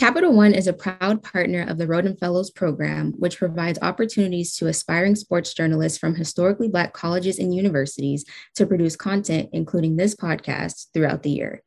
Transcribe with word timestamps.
Capital 0.00 0.32
One 0.32 0.54
is 0.54 0.66
a 0.66 0.72
proud 0.72 1.22
partner 1.22 1.60
of 1.68 1.76
the 1.76 1.86
Rhoden 1.86 2.18
Fellows 2.18 2.50
Program, 2.50 3.12
which 3.18 3.36
provides 3.36 3.78
opportunities 3.82 4.56
to 4.56 4.66
aspiring 4.66 5.14
sports 5.14 5.52
journalists 5.52 5.98
from 5.98 6.14
historically 6.14 6.68
Black 6.68 6.94
colleges 6.94 7.38
and 7.38 7.54
universities 7.54 8.24
to 8.54 8.64
produce 8.64 8.96
content, 8.96 9.50
including 9.52 9.96
this 9.96 10.16
podcast, 10.16 10.86
throughout 10.94 11.22
the 11.22 11.28
year. 11.28 11.62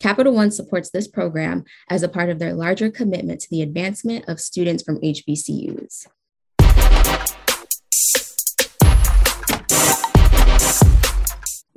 Capital 0.00 0.34
One 0.34 0.50
supports 0.50 0.90
this 0.90 1.06
program 1.06 1.62
as 1.88 2.02
a 2.02 2.08
part 2.08 2.28
of 2.28 2.40
their 2.40 2.54
larger 2.54 2.90
commitment 2.90 3.40
to 3.42 3.50
the 3.52 3.62
advancement 3.62 4.28
of 4.28 4.40
students 4.40 4.82
from 4.82 4.98
HBCUs. 4.98 6.08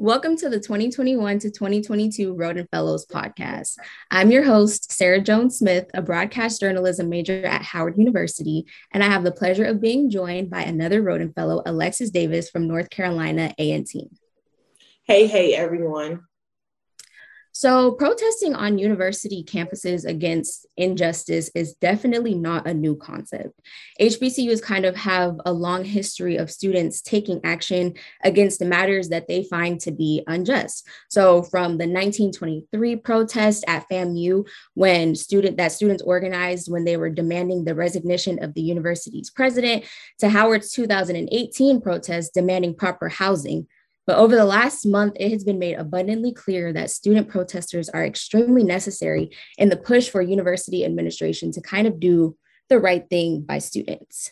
Welcome 0.02 0.38
to 0.38 0.48
the 0.48 0.62
2021 0.62 1.40
to 1.40 1.52
2022 1.52 2.34
Rhoden 2.34 2.70
Fellows 2.72 3.06
podcast. 3.06 3.76
I'm 4.10 4.32
your 4.32 4.44
host, 4.44 4.94
Sarah 4.94 5.20
Jones 5.20 5.58
Smith, 5.58 5.92
a 5.94 6.02
broadcast 6.02 6.62
journalism 6.62 7.10
major 7.10 7.46
at 7.46 7.64
Howard 7.64 7.98
University, 7.98 8.66
and 8.94 9.04
I 9.04 9.08
have 9.08 9.26
the 9.26 9.34
pleasure 9.34 9.66
of 9.66 9.82
being 9.82 10.10
joined 10.10 10.50
by 10.50 10.62
another 10.62 11.04
Rhoden 11.04 11.36
Fellow, 11.36 11.62
Alexis 11.66 12.12
Davis 12.12 12.50
from 12.50 12.66
North 12.66 12.90
Carolina 12.90 13.54
A&T. 13.58 14.08
Hey, 15.04 15.28
hey, 15.28 15.54
everyone. 15.54 16.22
So, 17.52 17.92
protesting 17.94 18.54
on 18.54 18.78
university 18.78 19.44
campuses 19.44 20.06
against 20.06 20.68
injustice 20.78 21.50
is 21.56 21.74
definitely 21.76 22.36
not 22.36 22.68
a 22.68 22.74
new 22.74 22.96
concept. 22.96 23.60
HBCUs 24.00 24.62
kind 24.62 24.86
of 24.86 24.96
have 24.96 25.36
a 25.46 25.52
long 25.52 25.84
history 25.84 26.38
of 26.38 26.52
students 26.52 27.02
taking 27.02 27.42
action 27.44 27.96
against 28.24 28.60
the 28.60 28.66
matters 28.66 29.10
that 29.10 29.28
they 29.28 29.44
find 29.44 29.80
to 29.82 29.92
be 29.92 30.24
unjust. 30.28 30.88
So, 31.10 31.42
from 31.42 31.78
the 31.78 31.88
1923 31.88 32.96
protest 32.98 33.66
at 33.68 33.90
FAMU, 33.90 34.48
when 34.76 35.16
student 35.16 35.58
that 35.58 35.72
students 35.72 36.04
organized 36.04 36.72
when 36.72 36.86
they 36.86 36.98
were 36.98 37.10
demanding 37.10 37.66
the 37.66 37.76
resignation 37.76 38.44
of 38.44 38.54
the 38.54 38.62
university's 38.62 39.32
president, 39.32 39.86
to 40.20 40.30
Howard's 40.30 40.72
2018 40.72 41.82
protest 41.82 42.34
demanding 42.34 42.76
proper 42.76 43.10
housing 43.10 43.68
but 44.10 44.18
over 44.18 44.36
the 44.36 44.44
last 44.44 44.88
month, 44.88 45.18
it 45.20 45.32
has 45.32 45.44
been 45.44 45.60
made 45.60 45.76
abundantly 45.76 46.34
clear 46.34 46.74
that 46.74 46.90
student 46.90 47.30
protesters 47.30 47.90
are 47.90 48.04
extremely 48.04 48.64
necessary 48.64 49.30
in 49.60 49.70
the 49.70 49.78
push 49.78 50.10
for 50.10 50.20
university 50.20 50.84
administration 50.84 51.52
to 51.52 51.62
kind 51.62 51.86
of 51.86 52.00
do 52.00 52.36
the 52.70 52.80
right 52.80 53.08
thing 53.08 53.42
by 53.42 53.60
students. 53.60 54.32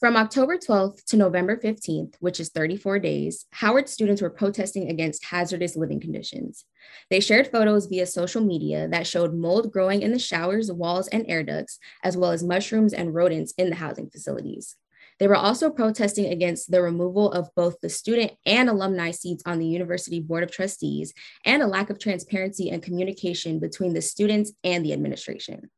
From 0.00 0.16
October 0.16 0.58
12th 0.58 1.04
to 1.04 1.16
November 1.16 1.56
15th, 1.56 2.16
which 2.18 2.40
is 2.40 2.48
34 2.48 2.98
days, 2.98 3.46
Howard 3.52 3.88
students 3.88 4.20
were 4.20 4.30
protesting 4.30 4.90
against 4.90 5.26
hazardous 5.26 5.76
living 5.76 6.00
conditions. 6.00 6.64
They 7.08 7.20
shared 7.20 7.52
photos 7.52 7.86
via 7.86 8.04
social 8.04 8.42
media 8.42 8.88
that 8.88 9.06
showed 9.06 9.32
mold 9.32 9.70
growing 9.70 10.02
in 10.02 10.10
the 10.10 10.18
showers, 10.18 10.72
walls, 10.72 11.06
and 11.06 11.24
air 11.28 11.44
ducts, 11.44 11.78
as 12.02 12.16
well 12.16 12.32
as 12.32 12.42
mushrooms 12.42 12.92
and 12.92 13.14
rodents 13.14 13.54
in 13.58 13.70
the 13.70 13.76
housing 13.76 14.10
facilities. 14.10 14.74
They 15.18 15.26
were 15.26 15.36
also 15.36 15.70
protesting 15.70 16.26
against 16.26 16.70
the 16.70 16.80
removal 16.80 17.32
of 17.32 17.50
both 17.56 17.80
the 17.80 17.88
student 17.88 18.32
and 18.46 18.68
alumni 18.68 19.10
seats 19.10 19.42
on 19.46 19.58
the 19.58 19.66
University 19.66 20.20
Board 20.20 20.44
of 20.44 20.50
Trustees 20.50 21.12
and 21.44 21.62
a 21.62 21.66
lack 21.66 21.90
of 21.90 21.98
transparency 21.98 22.70
and 22.70 22.82
communication 22.82 23.58
between 23.58 23.94
the 23.94 24.02
students 24.02 24.52
and 24.62 24.84
the 24.84 24.92
administration. 24.92 25.70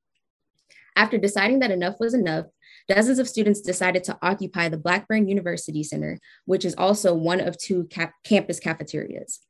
After 0.94 1.16
deciding 1.16 1.60
that 1.60 1.70
enough 1.70 1.96
was 1.98 2.12
enough, 2.12 2.46
dozens 2.88 3.18
of 3.18 3.28
students 3.28 3.60
decided 3.60 4.04
to 4.04 4.18
occupy 4.20 4.68
the 4.68 4.76
Blackburn 4.76 5.28
University 5.28 5.82
Center, 5.82 6.18
which 6.44 6.64
is 6.64 6.74
also 6.74 7.14
one 7.14 7.40
of 7.40 7.56
two 7.56 7.84
cap- 7.84 8.14
campus 8.24 8.60
cafeterias. 8.60 9.40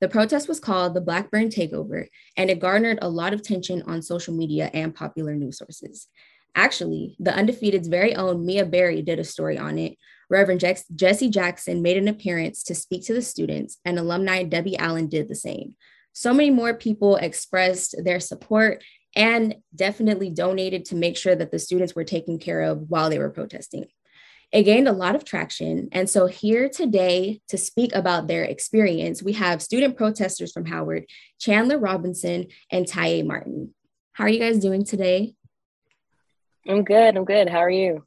The 0.00 0.08
protest 0.08 0.48
was 0.48 0.60
called 0.60 0.94
the 0.94 1.00
Blackburn 1.00 1.48
Takeover, 1.48 2.06
and 2.36 2.48
it 2.48 2.60
garnered 2.60 2.98
a 3.02 3.08
lot 3.08 3.34
of 3.34 3.42
tension 3.42 3.82
on 3.82 4.00
social 4.00 4.32
media 4.32 4.70
and 4.72 4.94
popular 4.94 5.34
news 5.34 5.58
sources. 5.58 6.06
Actually, 6.54 7.16
the 7.18 7.34
Undefeated's 7.34 7.88
very 7.88 8.14
own 8.14 8.44
Mia 8.44 8.64
Berry 8.64 9.02
did 9.02 9.18
a 9.18 9.24
story 9.24 9.58
on 9.58 9.78
it. 9.78 9.96
Reverend 10.28 10.64
Jesse 10.94 11.28
Jackson 11.28 11.82
made 11.82 11.96
an 11.96 12.08
appearance 12.08 12.62
to 12.64 12.74
speak 12.74 13.04
to 13.06 13.14
the 13.14 13.22
students, 13.22 13.78
and 13.84 13.98
alumni 13.98 14.44
Debbie 14.44 14.76
Allen 14.76 15.08
did 15.08 15.28
the 15.28 15.34
same. 15.34 15.74
So 16.12 16.32
many 16.32 16.50
more 16.50 16.74
people 16.74 17.16
expressed 17.16 17.94
their 18.02 18.20
support 18.20 18.82
and 19.16 19.56
definitely 19.74 20.30
donated 20.30 20.84
to 20.86 20.94
make 20.94 21.16
sure 21.16 21.34
that 21.34 21.50
the 21.50 21.58
students 21.58 21.94
were 21.94 22.04
taken 22.04 22.38
care 22.38 22.62
of 22.62 22.88
while 22.88 23.10
they 23.10 23.18
were 23.18 23.30
protesting. 23.30 23.86
It 24.52 24.64
gained 24.64 24.88
a 24.88 24.92
lot 24.92 25.14
of 25.14 25.24
traction. 25.24 25.88
And 25.92 26.10
so, 26.10 26.26
here 26.26 26.68
today 26.68 27.40
to 27.48 27.56
speak 27.56 27.94
about 27.94 28.26
their 28.26 28.42
experience, 28.42 29.22
we 29.22 29.34
have 29.34 29.62
student 29.62 29.96
protesters 29.96 30.52
from 30.52 30.66
Howard, 30.66 31.06
Chandler 31.38 31.78
Robinson 31.78 32.48
and 32.70 32.86
Ty 32.86 33.22
Martin. 33.22 33.74
How 34.12 34.24
are 34.24 34.28
you 34.28 34.40
guys 34.40 34.58
doing 34.58 34.84
today? 34.84 35.34
I'm 36.70 36.84
good. 36.84 37.16
I'm 37.16 37.24
good. 37.24 37.48
How 37.48 37.58
are 37.58 37.70
you? 37.70 38.04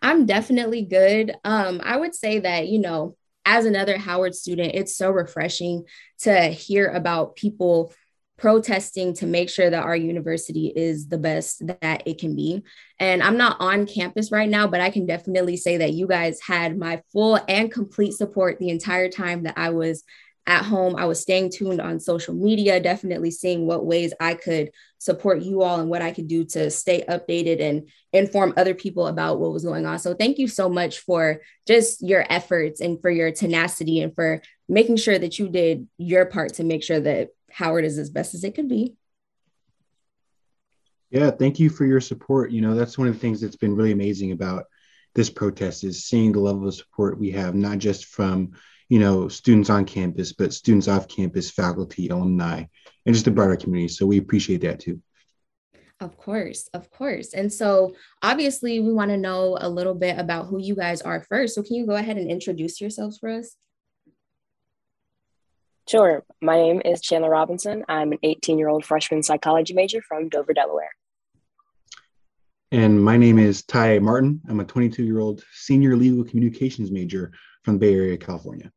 I'm 0.00 0.26
definitely 0.26 0.82
good. 0.82 1.34
Um, 1.44 1.80
I 1.84 1.96
would 1.96 2.14
say 2.14 2.40
that, 2.40 2.66
you 2.68 2.80
know, 2.80 3.16
as 3.44 3.64
another 3.64 3.96
Howard 3.96 4.34
student, 4.34 4.74
it's 4.74 4.96
so 4.96 5.10
refreshing 5.10 5.84
to 6.20 6.48
hear 6.48 6.88
about 6.88 7.36
people 7.36 7.92
protesting 8.38 9.14
to 9.14 9.26
make 9.26 9.48
sure 9.48 9.70
that 9.70 9.84
our 9.84 9.94
university 9.94 10.72
is 10.74 11.06
the 11.06 11.18
best 11.18 11.64
that 11.80 12.02
it 12.06 12.18
can 12.18 12.34
be. 12.34 12.64
And 12.98 13.22
I'm 13.22 13.36
not 13.36 13.58
on 13.60 13.86
campus 13.86 14.32
right 14.32 14.48
now, 14.48 14.66
but 14.66 14.80
I 14.80 14.90
can 14.90 15.06
definitely 15.06 15.56
say 15.56 15.76
that 15.76 15.92
you 15.92 16.08
guys 16.08 16.40
had 16.40 16.76
my 16.76 17.02
full 17.12 17.38
and 17.48 17.70
complete 17.70 18.14
support 18.14 18.58
the 18.58 18.70
entire 18.70 19.08
time 19.08 19.44
that 19.44 19.56
I 19.56 19.70
was 19.70 20.02
at 20.46 20.64
home. 20.64 20.96
I 20.96 21.06
was 21.06 21.20
staying 21.20 21.50
tuned 21.50 21.80
on 21.80 22.00
social 22.00 22.34
media, 22.34 22.80
definitely 22.80 23.30
seeing 23.30 23.66
what 23.66 23.86
ways 23.86 24.12
I 24.18 24.34
could 24.34 24.70
support 24.98 25.42
you 25.42 25.62
all 25.62 25.80
and 25.80 25.88
what 25.88 26.02
I 26.02 26.12
could 26.12 26.28
do 26.28 26.44
to 26.46 26.70
stay 26.70 27.04
updated 27.08 27.60
and 27.60 27.88
inform 28.12 28.54
other 28.56 28.74
people 28.74 29.06
about 29.06 29.38
what 29.38 29.52
was 29.52 29.64
going 29.64 29.86
on. 29.86 29.98
So, 29.98 30.14
thank 30.14 30.38
you 30.38 30.48
so 30.48 30.68
much 30.68 31.00
for 31.00 31.42
just 31.66 32.02
your 32.02 32.24
efforts 32.28 32.80
and 32.80 33.00
for 33.00 33.10
your 33.10 33.30
tenacity 33.30 34.00
and 34.00 34.14
for 34.14 34.42
making 34.68 34.96
sure 34.96 35.18
that 35.18 35.38
you 35.38 35.48
did 35.48 35.86
your 35.98 36.26
part 36.26 36.54
to 36.54 36.64
make 36.64 36.82
sure 36.82 37.00
that 37.00 37.30
Howard 37.50 37.84
is 37.84 37.98
as 37.98 38.10
best 38.10 38.34
as 38.34 38.44
it 38.44 38.54
could 38.54 38.68
be. 38.68 38.96
Yeah, 41.10 41.30
thank 41.30 41.60
you 41.60 41.68
for 41.68 41.84
your 41.84 42.00
support. 42.00 42.50
You 42.50 42.62
know, 42.62 42.74
that's 42.74 42.96
one 42.96 43.06
of 43.06 43.12
the 43.14 43.20
things 43.20 43.40
that's 43.40 43.56
been 43.56 43.76
really 43.76 43.92
amazing 43.92 44.32
about 44.32 44.64
this 45.14 45.28
protest 45.28 45.84
is 45.84 46.06
seeing 46.06 46.32
the 46.32 46.40
level 46.40 46.66
of 46.66 46.74
support 46.74 47.18
we 47.18 47.30
have, 47.32 47.54
not 47.54 47.78
just 47.78 48.06
from 48.06 48.52
you 48.92 48.98
know, 48.98 49.26
students 49.26 49.70
on 49.70 49.86
campus, 49.86 50.34
but 50.34 50.52
students 50.52 50.86
off 50.86 51.08
campus, 51.08 51.50
faculty, 51.50 52.10
alumni, 52.10 52.62
and 53.06 53.14
just 53.14 53.24
the 53.24 53.30
broader 53.30 53.56
community. 53.56 53.88
So 53.88 54.04
we 54.04 54.18
appreciate 54.18 54.60
that 54.60 54.80
too. 54.80 55.00
Of 55.98 56.18
course, 56.18 56.68
of 56.74 56.90
course. 56.90 57.32
And 57.32 57.50
so 57.50 57.94
obviously 58.22 58.80
we 58.80 58.92
want 58.92 59.10
to 59.10 59.16
know 59.16 59.56
a 59.58 59.66
little 59.66 59.94
bit 59.94 60.18
about 60.18 60.48
who 60.48 60.60
you 60.60 60.74
guys 60.74 61.00
are 61.00 61.24
first. 61.26 61.54
So 61.54 61.62
can 61.62 61.76
you 61.76 61.86
go 61.86 61.94
ahead 61.94 62.18
and 62.18 62.30
introduce 62.30 62.82
yourselves 62.82 63.16
for 63.16 63.30
us? 63.30 63.56
Sure. 65.88 66.22
My 66.42 66.56
name 66.56 66.82
is 66.84 67.00
Chandler 67.00 67.30
Robinson. 67.30 67.86
I'm 67.88 68.12
an 68.12 68.18
18 68.22 68.58
year 68.58 68.68
old 68.68 68.84
freshman 68.84 69.22
psychology 69.22 69.72
major 69.72 70.02
from 70.06 70.28
Dover, 70.28 70.52
Delaware. 70.52 70.92
And 72.72 73.02
my 73.02 73.16
name 73.16 73.38
is 73.38 73.62
Ty 73.62 74.00
Martin. 74.00 74.42
I'm 74.50 74.60
a 74.60 74.64
22 74.66 75.02
year 75.02 75.18
old 75.18 75.42
senior 75.54 75.96
legal 75.96 76.24
communications 76.24 76.90
major 76.90 77.32
from 77.62 77.78
Bay 77.78 77.94
Area, 77.94 78.18
California. 78.18 78.70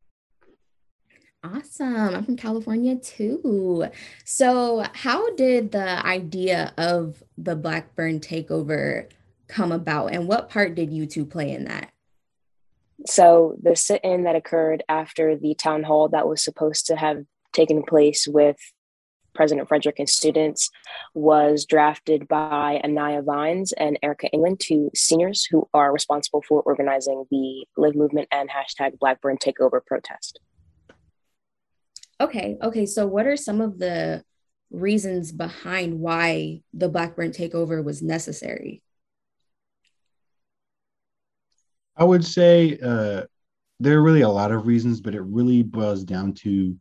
Awesome. 1.54 2.16
I'm 2.16 2.24
from 2.24 2.38
California 2.38 2.96
too. 2.96 3.88
So, 4.24 4.84
how 4.94 5.36
did 5.36 5.72
the 5.72 6.04
idea 6.06 6.74
of 6.78 7.24
the 7.38 7.56
Blackburn 7.56 8.20
takeover 8.20 9.10
come 9.48 9.72
about, 9.72 10.08
and 10.08 10.28
what 10.28 10.50
part 10.50 10.74
did 10.74 10.92
you 10.92 11.06
two 11.06 11.26
play 11.26 11.52
in 11.52 11.66
that? 11.66 11.92
So, 13.06 13.58
the 13.62 13.76
sit 13.76 14.04
in 14.04 14.24
that 14.24 14.36
occurred 14.36 14.84
after 14.90 15.38
the 15.38 15.54
town 15.54 15.84
hall 15.84 16.10
that 16.10 16.28
was 16.28 16.44
supposed 16.44 16.88
to 16.88 16.96
have 16.96 17.26
taken 17.54 17.84
place 17.84 18.28
with 18.28 18.58
President 19.36 19.68
Frederick 19.68 20.00
and 20.00 20.10
students 20.10 20.72
was 21.14 21.66
drafted 21.66 22.28
by 22.28 22.82
Anaya 22.84 23.22
Vines 23.22 23.72
and 23.74 24.00
Erica 24.02 24.30
England, 24.30 24.62
two 24.62 24.90
seniors 24.96 25.46
who 25.46 25.70
are 25.76 25.94
responsible 25.94 26.44
for 26.48 26.62
organizing 26.62 27.26
the 27.30 27.68
Live 27.78 27.96
Movement 27.96 28.30
and 28.32 28.50
hashtag 28.50 28.98
Blackburn 28.98 29.38
Takeover 29.38 29.86
protest. 29.86 30.40
Okay. 32.20 32.58
Okay. 32.62 32.86
So, 32.86 33.06
what 33.08 33.28
are 33.28 33.38
some 33.38 33.62
of 33.62 33.78
the 33.78 34.24
reasons 34.72 35.32
behind 35.32 36.00
why 36.00 36.62
the 36.74 36.90
Blackburn 36.90 37.32
takeover 37.32 37.84
was 37.84 38.02
necessary? 38.02 38.82
I 41.98 42.04
would 42.04 42.26
say 42.26 42.78
uh, 42.84 43.24
there 43.80 43.98
are 43.98 44.04
really 44.04 44.22
a 44.22 44.30
lot 44.30 44.52
of 44.52 44.66
reasons, 44.66 45.02
but 45.02 45.16
it 45.16 45.22
really 45.22 45.64
boils 45.64 46.04
down 46.04 46.34
to, 46.34 46.76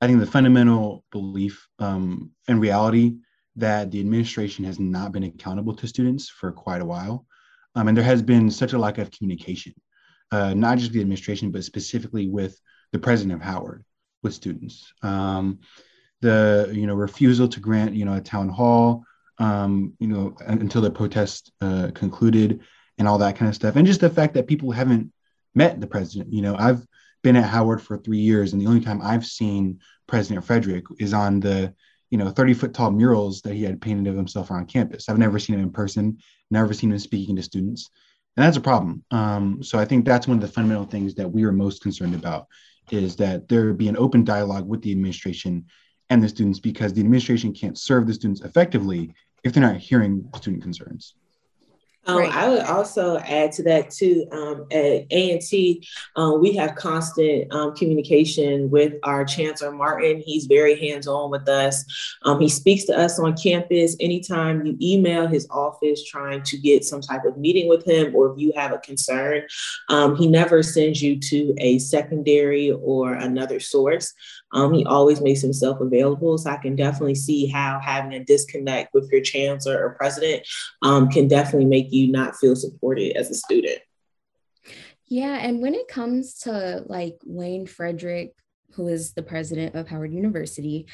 I 0.00 0.06
think, 0.06 0.20
the 0.20 0.26
fundamental 0.26 1.04
belief 1.10 1.66
um, 1.78 2.30
and 2.48 2.60
reality 2.60 3.16
that 3.56 3.90
the 3.90 4.00
administration 4.00 4.64
has 4.64 4.78
not 4.78 5.12
been 5.12 5.24
accountable 5.24 5.74
to 5.76 5.86
students 5.86 6.28
for 6.28 6.52
quite 6.52 6.80
a 6.80 6.86
while. 6.86 7.26
Um, 7.74 7.88
and 7.88 7.96
there 7.96 8.04
has 8.04 8.22
been 8.22 8.50
such 8.50 8.72
a 8.72 8.78
lack 8.78 8.98
of 8.98 9.10
communication, 9.10 9.74
uh, 10.30 10.54
not 10.54 10.78
just 10.78 10.92
the 10.92 11.00
administration, 11.00 11.50
but 11.50 11.64
specifically 11.64 12.28
with 12.28 12.58
the 12.92 12.98
president 12.98 13.34
of 13.34 13.42
Howard 13.42 13.84
with 14.22 14.34
students. 14.34 14.92
Um, 15.02 15.60
the 16.20 16.70
you 16.72 16.86
know 16.86 16.94
refusal 16.94 17.48
to 17.48 17.58
grant 17.58 17.94
you 17.94 18.04
know 18.04 18.14
a 18.14 18.20
town 18.20 18.48
hall 18.48 19.04
um, 19.38 19.94
you 19.98 20.06
know, 20.06 20.36
until 20.46 20.82
the 20.82 20.90
protest 20.90 21.52
uh, 21.60 21.90
concluded 21.94 22.60
and 22.98 23.08
all 23.08 23.18
that 23.18 23.36
kind 23.36 23.48
of 23.48 23.54
stuff. 23.54 23.76
And 23.76 23.86
just 23.86 24.00
the 24.00 24.10
fact 24.10 24.34
that 24.34 24.46
people 24.46 24.70
haven't 24.70 25.12
met 25.54 25.80
the 25.80 25.86
president. 25.86 26.32
You 26.32 26.42
know, 26.42 26.56
I've 26.56 26.86
been 27.22 27.36
at 27.36 27.48
Howard 27.48 27.82
for 27.82 27.98
three 27.98 28.18
years, 28.18 28.52
and 28.52 28.62
the 28.62 28.66
only 28.66 28.80
time 28.80 29.00
I've 29.02 29.26
seen 29.26 29.80
President 30.06 30.44
Frederick 30.44 30.84
is 30.98 31.12
on 31.12 31.40
the 31.40 31.74
you 32.10 32.18
know 32.18 32.30
30 32.30 32.54
foot 32.54 32.74
tall 32.74 32.90
murals 32.90 33.40
that 33.42 33.54
he 33.54 33.64
had 33.64 33.80
painted 33.80 34.06
of 34.06 34.16
himself 34.16 34.50
on 34.50 34.66
campus. 34.66 35.08
I've 35.08 35.18
never 35.18 35.38
seen 35.38 35.56
him 35.56 35.62
in 35.62 35.72
person, 35.72 36.18
never 36.50 36.72
seen 36.72 36.92
him 36.92 36.98
speaking 36.98 37.36
to 37.36 37.42
students, 37.42 37.90
and 38.36 38.44
that's 38.44 38.56
a 38.56 38.60
problem. 38.60 39.04
Um, 39.10 39.62
so 39.62 39.78
I 39.78 39.84
think 39.84 40.04
that's 40.04 40.28
one 40.28 40.36
of 40.36 40.42
the 40.42 40.52
fundamental 40.52 40.84
things 40.84 41.14
that 41.14 41.30
we 41.30 41.44
are 41.44 41.52
most 41.52 41.82
concerned 41.82 42.14
about 42.14 42.46
is 42.92 43.16
that 43.16 43.48
there 43.48 43.72
be 43.72 43.88
an 43.88 43.96
open 43.96 44.24
dialogue 44.24 44.68
with 44.68 44.82
the 44.82 44.92
administration 44.92 45.64
and 46.10 46.22
the 46.22 46.28
students 46.28 46.60
because 46.60 46.92
the 46.92 47.00
administration 47.00 47.52
can't 47.52 47.78
serve 47.78 48.06
the 48.06 48.14
students 48.14 48.42
effectively 48.42 49.14
if 49.44 49.52
they're 49.52 49.62
not 49.62 49.76
hearing 49.76 50.28
student 50.36 50.62
concerns. 50.62 51.14
Um, 52.06 52.18
right. 52.18 52.32
I 52.32 52.48
would 52.48 52.62
also 52.62 53.18
add 53.18 53.52
to 53.52 53.62
that 53.64 53.90
too. 53.90 54.26
Um, 54.32 54.66
at 54.72 55.06
A&T, 55.10 55.86
um, 56.16 56.40
we 56.40 56.54
have 56.54 56.74
constant 56.74 57.52
um, 57.52 57.74
communication 57.76 58.70
with 58.70 58.94
our 59.04 59.24
Chancellor 59.24 59.70
Martin. 59.70 60.22
He's 60.24 60.46
very 60.46 60.78
hands-on 60.78 61.30
with 61.30 61.48
us. 61.48 61.84
Um, 62.22 62.40
he 62.40 62.48
speaks 62.48 62.84
to 62.86 62.98
us 62.98 63.20
on 63.20 63.36
campus. 63.36 63.96
Anytime 64.00 64.66
you 64.66 64.76
email 64.80 65.28
his 65.28 65.46
office 65.50 66.04
trying 66.04 66.42
to 66.42 66.58
get 66.58 66.84
some 66.84 67.00
type 67.00 67.24
of 67.24 67.36
meeting 67.36 67.68
with 67.68 67.84
him, 67.86 68.14
or 68.16 68.32
if 68.32 68.38
you 68.38 68.52
have 68.56 68.72
a 68.72 68.78
concern, 68.78 69.42
um, 69.88 70.16
he 70.16 70.26
never 70.26 70.62
sends 70.62 71.00
you 71.00 71.20
to 71.20 71.54
a 71.58 71.78
secondary 71.78 72.72
or 72.72 73.14
another 73.14 73.60
source. 73.60 74.12
Um, 74.52 74.72
he 74.72 74.84
always 74.84 75.20
makes 75.20 75.40
himself 75.40 75.80
available. 75.80 76.36
So 76.38 76.50
I 76.50 76.56
can 76.56 76.76
definitely 76.76 77.14
see 77.14 77.46
how 77.46 77.80
having 77.82 78.12
a 78.12 78.24
disconnect 78.24 78.94
with 78.94 79.10
your 79.10 79.22
chancellor 79.22 79.82
or 79.82 79.94
president 79.94 80.46
um, 80.82 81.08
can 81.08 81.28
definitely 81.28 81.66
make 81.66 81.92
you 81.92 82.10
not 82.10 82.36
feel 82.36 82.56
supported 82.56 83.16
as 83.16 83.30
a 83.30 83.34
student. 83.34 83.78
Yeah. 85.06 85.38
And 85.40 85.60
when 85.60 85.74
it 85.74 85.88
comes 85.88 86.34
to 86.40 86.84
like 86.86 87.18
Wayne 87.24 87.66
Frederick, 87.66 88.34
who 88.72 88.88
is 88.88 89.12
the 89.12 89.22
president 89.22 89.74
of 89.74 89.88
Howard 89.88 90.12
University, 90.12 90.86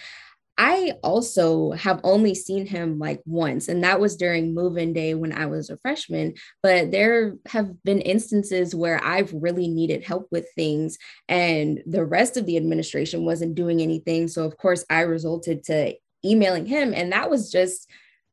I 0.58 0.94
also 1.05 1.70
have 1.72 2.00
only 2.02 2.34
seen 2.34 2.66
him 2.66 2.99
like 2.99 3.22
once, 3.25 3.69
and 3.69 3.84
that 3.84 4.00
was 4.00 4.16
during 4.16 4.55
move 4.55 4.76
in 4.76 4.93
day 4.93 5.14
when 5.14 5.32
I 5.32 5.46
was 5.46 5.70
a 5.70 5.78
freshman. 5.78 6.34
But 6.62 6.90
there 6.90 7.37
have 7.46 7.70
been 7.84 8.00
instances 8.00 8.75
where 8.75 9.02
I've 9.02 9.32
really 9.32 9.69
needed 9.69 10.02
help 10.05 10.26
with 10.32 10.46
things, 10.56 10.99
and 11.28 11.81
the 11.87 12.05
rest 12.05 12.37
of 12.37 12.44
the 12.44 12.56
administration 12.56 13.25
wasn't 13.25 13.55
doing 13.55 13.81
anything. 13.81 14.26
So, 14.26 14.44
of 14.44 14.56
course, 14.56 14.84
I 14.90 15.02
resulted 15.02 15.62
to 15.64 15.94
emailing 16.25 16.66
him, 16.66 16.93
and 16.93 17.12
that 17.12 17.31
was 17.31 17.52
just 17.52 17.88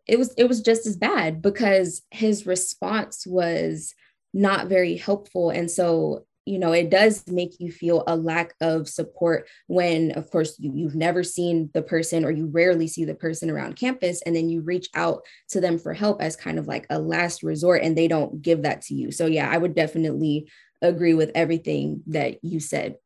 it 0.08 0.18
was 0.18 0.34
it 0.38 0.48
was 0.48 0.62
just 0.62 0.88
as 0.88 0.98
bad 0.98 1.42
because 1.42 2.02
his 2.12 2.48
response 2.48 3.26
was 3.28 3.94
not 4.34 4.68
very 4.68 4.98
helpful 4.98 5.50
and 5.50 5.72
so 5.72 6.26
you 6.46 6.60
know 6.60 6.72
it 6.72 6.90
does 6.90 7.28
make 7.28 7.60
you 7.60 7.72
feel 7.72 8.04
a 8.08 8.16
lack 8.16 8.54
of 8.62 8.88
support 8.88 9.48
when 9.68 10.12
of 10.12 10.30
course 10.30 10.56
you, 10.60 10.72
you've 10.74 10.96
never 10.96 11.24
seen 11.24 11.70
the 11.74 11.82
person 11.82 12.24
or 12.24 12.32
you 12.32 12.46
rarely 12.48 12.88
see 12.88 13.04
the 13.04 13.16
person 13.16 13.50
around 13.50 13.76
campus 13.76 14.22
and 14.26 14.36
then 14.36 14.50
you 14.50 14.62
reach 14.62 14.88
out 14.94 15.22
to 15.50 15.60
them 15.60 15.78
for 15.78 15.94
help 15.94 16.22
as 16.22 16.36
kind 16.36 16.60
of 16.60 16.68
like 16.68 16.86
a 16.90 17.00
last 17.00 17.44
resort 17.44 17.82
and 17.82 17.98
they 17.98 18.08
don't 18.08 18.42
give 18.42 18.62
that 18.62 18.82
to 18.82 18.94
you. 18.94 19.12
So 19.12 19.26
yeah 19.26 19.50
i 19.50 19.58
would 19.58 19.76
definitely 19.76 20.48
agree 20.82 21.14
with 21.14 21.32
everything 21.36 22.04
that 22.08 22.44
you 22.44 22.60
said. 22.60 22.98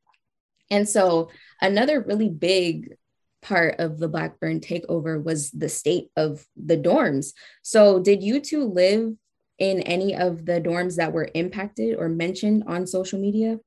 And 0.71 0.87
so 0.87 1.29
another 1.61 2.01
really 2.01 2.29
big 2.29 2.95
part 3.41 3.79
of 3.79 3.99
the 3.99 4.07
blackburn 4.07 4.59
takeover 4.59 5.23
was 5.23 5.49
the 5.51 5.69
state 5.69 6.09
of 6.15 6.45
the 6.55 6.77
dorms. 6.77 7.33
So 7.61 7.99
did 7.99 8.21
you 8.21 8.41
two 8.41 8.65
live 8.65 9.13
in 9.59 9.81
any 9.81 10.15
of 10.15 10.45
the 10.45 10.61
dorms 10.61 10.95
that 10.95 11.13
were 11.13 11.29
impacted 11.33 11.97
or 11.97 12.09
mentioned 12.09 12.63
on 12.67 12.87
social 12.87 13.19
media? 13.19 13.59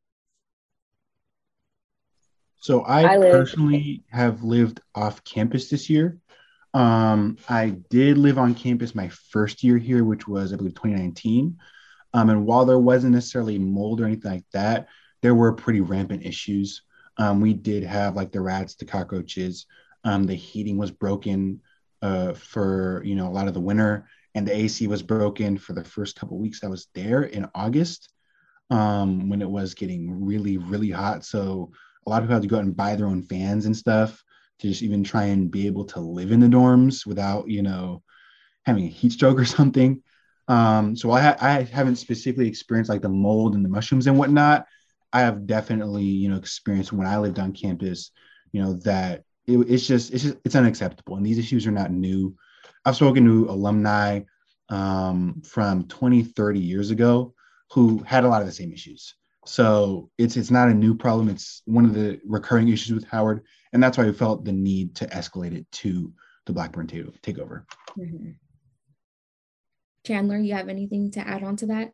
So 2.56 2.82
I, 2.82 3.14
I 3.14 3.18
personally 3.18 4.04
have 4.10 4.42
lived 4.42 4.80
off 4.94 5.24
campus 5.24 5.68
this 5.68 5.90
year. 5.90 6.18
Um, 6.74 7.36
I 7.48 7.70
did 7.90 8.16
live 8.16 8.38
on 8.38 8.54
campus 8.54 8.94
my 8.94 9.08
first 9.08 9.62
year 9.62 9.76
here, 9.76 10.04
which 10.04 10.26
was 10.26 10.52
I 10.52 10.56
believe 10.56 10.74
2019. 10.74 11.58
Um, 12.14 12.30
and 12.30 12.46
while 12.46 12.64
there 12.64 12.78
wasn't 12.78 13.14
necessarily 13.14 13.58
mold 13.58 14.00
or 14.00 14.06
anything 14.06 14.30
like 14.30 14.44
that, 14.52 14.88
there 15.22 15.34
were 15.34 15.52
pretty 15.52 15.80
rampant 15.80 16.24
issues. 16.24 16.82
Um, 17.18 17.40
we 17.40 17.52
did 17.52 17.82
have 17.84 18.16
like 18.16 18.32
the 18.32 18.40
rats, 18.40 18.74
the 18.74 18.84
cockroaches. 18.84 19.66
Um, 20.04 20.24
the 20.24 20.34
heating 20.34 20.78
was 20.78 20.90
broken 20.90 21.60
uh, 22.00 22.32
for 22.32 23.02
you 23.04 23.14
know 23.14 23.28
a 23.28 23.30
lot 23.30 23.48
of 23.48 23.54
the 23.54 23.60
winter 23.60 24.08
and 24.34 24.46
the 24.46 24.56
AC 24.56 24.86
was 24.86 25.02
broken 25.02 25.58
for 25.58 25.72
the 25.72 25.84
first 25.84 26.16
couple 26.16 26.38
weeks 26.38 26.64
I 26.64 26.68
was 26.68 26.88
there 26.94 27.22
in 27.22 27.48
August 27.54 28.08
um, 28.70 29.28
when 29.28 29.42
it 29.42 29.50
was 29.50 29.74
getting 29.74 30.24
really, 30.24 30.56
really 30.56 30.90
hot. 30.90 31.24
So 31.24 31.70
a 32.06 32.10
lot 32.10 32.18
of 32.18 32.24
people 32.24 32.36
had 32.36 32.42
to 32.42 32.48
go 32.48 32.56
out 32.56 32.64
and 32.64 32.76
buy 32.76 32.96
their 32.96 33.06
own 33.06 33.22
fans 33.22 33.66
and 33.66 33.76
stuff 33.76 34.22
to 34.60 34.68
just 34.68 34.82
even 34.82 35.04
try 35.04 35.24
and 35.24 35.50
be 35.50 35.66
able 35.66 35.84
to 35.86 36.00
live 36.00 36.32
in 36.32 36.40
the 36.40 36.46
dorms 36.46 37.06
without, 37.06 37.48
you 37.48 37.62
know, 37.62 38.02
having 38.64 38.84
a 38.84 38.88
heat 38.88 39.12
stroke 39.12 39.38
or 39.38 39.44
something. 39.58 40.02
Um, 40.48 40.96
so 40.96 41.10
I, 41.12 41.20
ha- 41.20 41.36
I 41.40 41.62
haven't 41.62 41.96
specifically 41.96 42.48
experienced 42.48 42.90
like 42.90 43.02
the 43.02 43.08
mold 43.08 43.54
and 43.54 43.64
the 43.64 43.68
mushrooms 43.68 44.06
and 44.06 44.18
whatnot. 44.18 44.66
I 45.12 45.20
have 45.20 45.46
definitely, 45.46 46.04
you 46.04 46.30
know, 46.30 46.36
experienced 46.36 46.92
when 46.92 47.06
I 47.06 47.18
lived 47.18 47.38
on 47.38 47.52
campus, 47.52 48.10
you 48.52 48.62
know, 48.62 48.74
that 48.84 49.24
it, 49.46 49.58
it's 49.58 49.86
just, 49.86 50.12
it's 50.12 50.24
just, 50.24 50.36
it's 50.44 50.56
unacceptable. 50.56 51.16
And 51.16 51.26
these 51.26 51.38
issues 51.38 51.66
are 51.66 51.72
not 51.72 51.92
new. 51.92 52.34
I've 52.84 52.96
spoken 52.96 53.24
to 53.24 53.50
alumni 53.50 54.20
um, 54.68 55.42
from 55.44 55.84
20, 55.88 56.22
30 56.22 56.58
years 56.58 56.90
ago 56.90 57.34
who 57.70 57.98
had 57.98 58.24
a 58.24 58.28
lot 58.28 58.40
of 58.40 58.46
the 58.46 58.52
same 58.52 58.72
issues. 58.72 59.14
So 59.44 60.10
it's 60.18 60.36
it's 60.36 60.50
not 60.50 60.68
a 60.68 60.74
new 60.74 60.94
problem. 60.94 61.28
It's 61.28 61.62
one 61.64 61.84
of 61.84 61.94
the 61.94 62.20
recurring 62.24 62.68
issues 62.68 62.94
with 62.94 63.04
Howard, 63.04 63.42
and 63.72 63.82
that's 63.82 63.98
why 63.98 64.04
we 64.04 64.12
felt 64.12 64.44
the 64.44 64.52
need 64.52 64.94
to 64.96 65.06
escalate 65.06 65.52
it 65.52 65.70
to 65.72 66.12
the 66.46 66.52
Blackburn 66.52 66.86
t- 66.86 67.02
takeover. 67.22 67.64
Mm-hmm. 67.98 68.30
Chandler, 70.06 70.38
you 70.38 70.54
have 70.54 70.68
anything 70.68 71.10
to 71.12 71.26
add 71.26 71.42
on 71.42 71.56
to 71.56 71.66
that? 71.66 71.92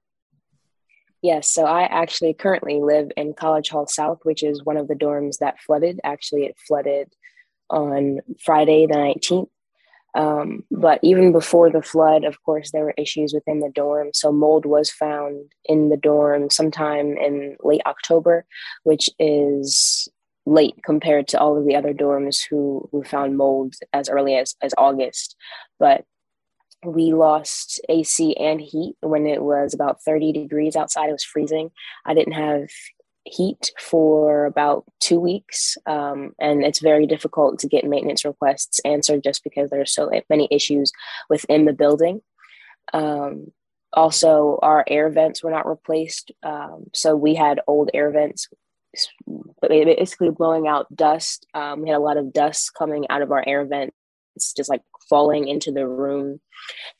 Yes, 1.22 1.48
so 1.48 1.64
I 1.64 1.82
actually 1.84 2.34
currently 2.34 2.80
live 2.80 3.10
in 3.16 3.34
College 3.34 3.70
Hall 3.70 3.86
South, 3.86 4.20
which 4.22 4.42
is 4.42 4.64
one 4.64 4.76
of 4.76 4.86
the 4.86 4.94
dorms 4.94 5.38
that 5.38 5.60
flooded. 5.60 6.00
Actually, 6.04 6.44
it 6.44 6.56
flooded 6.66 7.12
on 7.70 8.20
Friday 8.44 8.86
the 8.86 8.94
19th. 8.94 9.48
Um, 10.14 10.64
but 10.70 11.00
even 11.02 11.32
before 11.32 11.70
the 11.70 11.82
flood, 11.82 12.24
of 12.24 12.42
course, 12.42 12.70
there 12.70 12.84
were 12.84 12.94
issues 12.96 13.32
within 13.32 13.60
the 13.60 13.70
dorm. 13.70 14.10
So 14.14 14.32
mold 14.32 14.64
was 14.64 14.90
found 14.90 15.52
in 15.64 15.90
the 15.90 15.96
dorm 15.96 16.50
sometime 16.50 17.16
in 17.16 17.56
late 17.62 17.82
October, 17.86 18.44
which 18.84 19.10
is 19.18 20.08
late 20.46 20.76
compared 20.82 21.28
to 21.28 21.38
all 21.38 21.58
of 21.58 21.66
the 21.66 21.76
other 21.76 21.92
dorms 21.92 22.40
who 22.48 22.88
who 22.90 23.04
found 23.04 23.36
mold 23.36 23.74
as 23.92 24.08
early 24.08 24.34
as 24.34 24.54
as 24.62 24.72
August. 24.78 25.36
But 25.78 26.04
we 26.84 27.12
lost 27.12 27.80
AC 27.88 28.36
and 28.36 28.60
heat 28.60 28.94
when 29.00 29.26
it 29.26 29.42
was 29.42 29.74
about 29.74 30.02
30 30.02 30.32
degrees 30.32 30.76
outside. 30.76 31.08
It 31.08 31.12
was 31.12 31.24
freezing. 31.24 31.70
I 32.06 32.14
didn't 32.14 32.34
have 32.34 32.68
heat 33.30 33.72
for 33.78 34.46
about 34.46 34.84
two 35.00 35.20
weeks. 35.20 35.76
Um, 35.86 36.32
and 36.38 36.64
it's 36.64 36.80
very 36.80 37.06
difficult 37.06 37.58
to 37.60 37.68
get 37.68 37.84
maintenance 37.84 38.24
requests 38.24 38.80
answered 38.80 39.22
just 39.22 39.44
because 39.44 39.70
there 39.70 39.80
are 39.80 39.86
so 39.86 40.10
many 40.28 40.48
issues 40.50 40.92
within 41.28 41.64
the 41.64 41.72
building. 41.72 42.20
Um, 42.92 43.52
also, 43.92 44.58
our 44.62 44.84
air 44.86 45.08
vents 45.10 45.42
were 45.42 45.50
not 45.50 45.66
replaced. 45.66 46.30
Um, 46.42 46.84
so 46.94 47.16
we 47.16 47.34
had 47.34 47.60
old 47.66 47.90
air 47.94 48.10
vents 48.10 48.48
basically 49.62 50.30
blowing 50.30 50.66
out 50.66 50.94
dust. 50.94 51.46
Um, 51.54 51.82
we 51.82 51.88
had 51.88 51.96
a 51.96 52.00
lot 52.00 52.16
of 52.16 52.32
dust 52.32 52.72
coming 52.74 53.06
out 53.10 53.22
of 53.22 53.32
our 53.32 53.44
air 53.46 53.64
vents, 54.38 54.52
just 54.52 54.70
like 54.70 54.82
falling 55.08 55.48
into 55.48 55.72
the 55.72 55.86
room. 55.86 56.40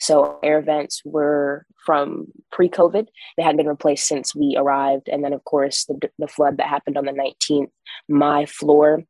So 0.01 0.39
air 0.43 0.63
vents 0.63 1.03
were 1.05 1.67
from 1.85 2.27
pre-COVID. 2.53 3.07
They 3.37 3.43
hadn't 3.43 3.59
been 3.59 3.69
replaced 3.69 4.07
since 4.07 4.35
we 4.35 4.57
arrived, 4.59 5.09
and 5.09 5.25
then 5.25 5.33
of 5.33 5.45
course 5.45 5.85
the 5.85 6.11
the 6.19 6.29
flood 6.29 6.57
that 6.59 6.69
happened 6.69 6.97
on 6.97 7.05
the 7.05 7.13
19th. 7.13 7.71
My 8.09 8.47
floor, 8.47 9.05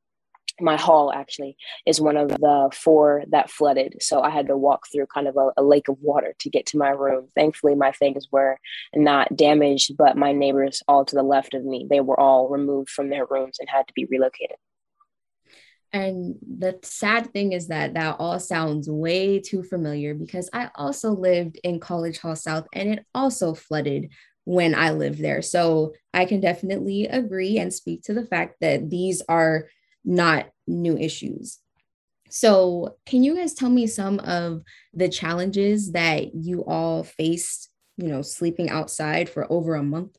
my 0.61 0.76
hall 0.76 1.12
actually 1.12 1.56
is 1.87 2.00
one 2.00 2.16
of 2.16 2.28
the 2.28 2.70
four 2.73 3.25
that 3.30 3.50
flooded. 3.50 3.97
So 4.00 4.20
I 4.23 4.30
had 4.30 4.49
to 4.49 4.56
walk 4.56 4.87
through 4.90 5.06
kind 5.06 5.28
of 5.28 5.37
a, 5.37 5.50
a 5.56 5.62
lake 5.62 5.88
of 5.88 5.97
water 6.00 6.35
to 6.40 6.50
get 6.50 6.66
to 6.66 6.78
my 6.78 6.90
room. 6.90 7.28
Thankfully, 7.35 7.75
my 7.75 7.92
things 7.92 8.26
were 8.32 8.58
not 8.94 9.37
damaged, 9.37 9.97
but 9.97 10.16
my 10.16 10.32
neighbors 10.32 10.82
all 10.88 11.04
to 11.04 11.16
the 11.16 11.23
left 11.23 11.54
of 11.54 11.64
me, 11.64 11.87
they 11.88 12.00
were 12.00 12.18
all 12.18 12.49
removed 12.49 12.90
from 12.90 13.11
their 13.11 13.26
rooms 13.26 13.58
and 13.61 13.68
had 13.68 13.87
to 13.87 13.94
be 13.94 14.06
relocated. 14.06 14.56
And 15.92 16.37
the 16.42 16.78
sad 16.83 17.33
thing 17.33 17.52
is 17.52 17.68
that 17.68 17.95
that 17.95 18.16
all 18.18 18.38
sounds 18.38 18.88
way 18.90 19.40
too 19.40 19.62
familiar 19.62 20.14
because 20.14 20.50
I 20.52 20.71
also 20.75 21.12
lived 21.12 21.59
in 21.64 21.80
College 21.80 22.18
Hall 22.18 22.37
South 22.37 22.66
and 22.75 22.90
it 22.90 23.07
also 23.14 23.54
flooded 23.54 24.11
when 24.45 24.75
I 24.75 24.90
lived 24.90 25.18
there. 25.23 25.42
So 25.42 25.95
I 26.12 26.25
can 26.25 26.40
definitely 26.40 27.04
agree 27.04 27.59
and 27.59 27.73
speak 27.73 28.02
to 28.04 28.14
the 28.14 28.26
fact 28.26 28.57
that 28.61 28.90
these 28.90 29.23
are 29.28 29.68
not 30.04 30.49
new 30.66 30.97
issues. 30.97 31.59
So, 32.30 32.97
can 33.07 33.23
you 33.23 33.35
guys 33.37 33.54
tell 33.54 33.71
me 33.71 33.87
some 33.87 34.18
of 34.21 34.62
the 34.92 35.09
challenges 35.09 35.92
that 35.92 36.35
you 36.35 36.64
all 36.64 37.02
faced, 37.04 37.71
you 37.97 38.09
know, 38.09 38.21
sleeping 38.21 38.68
outside 38.68 39.30
for 39.30 39.50
over 39.50 39.75
a 39.75 39.83
month? 39.83 40.16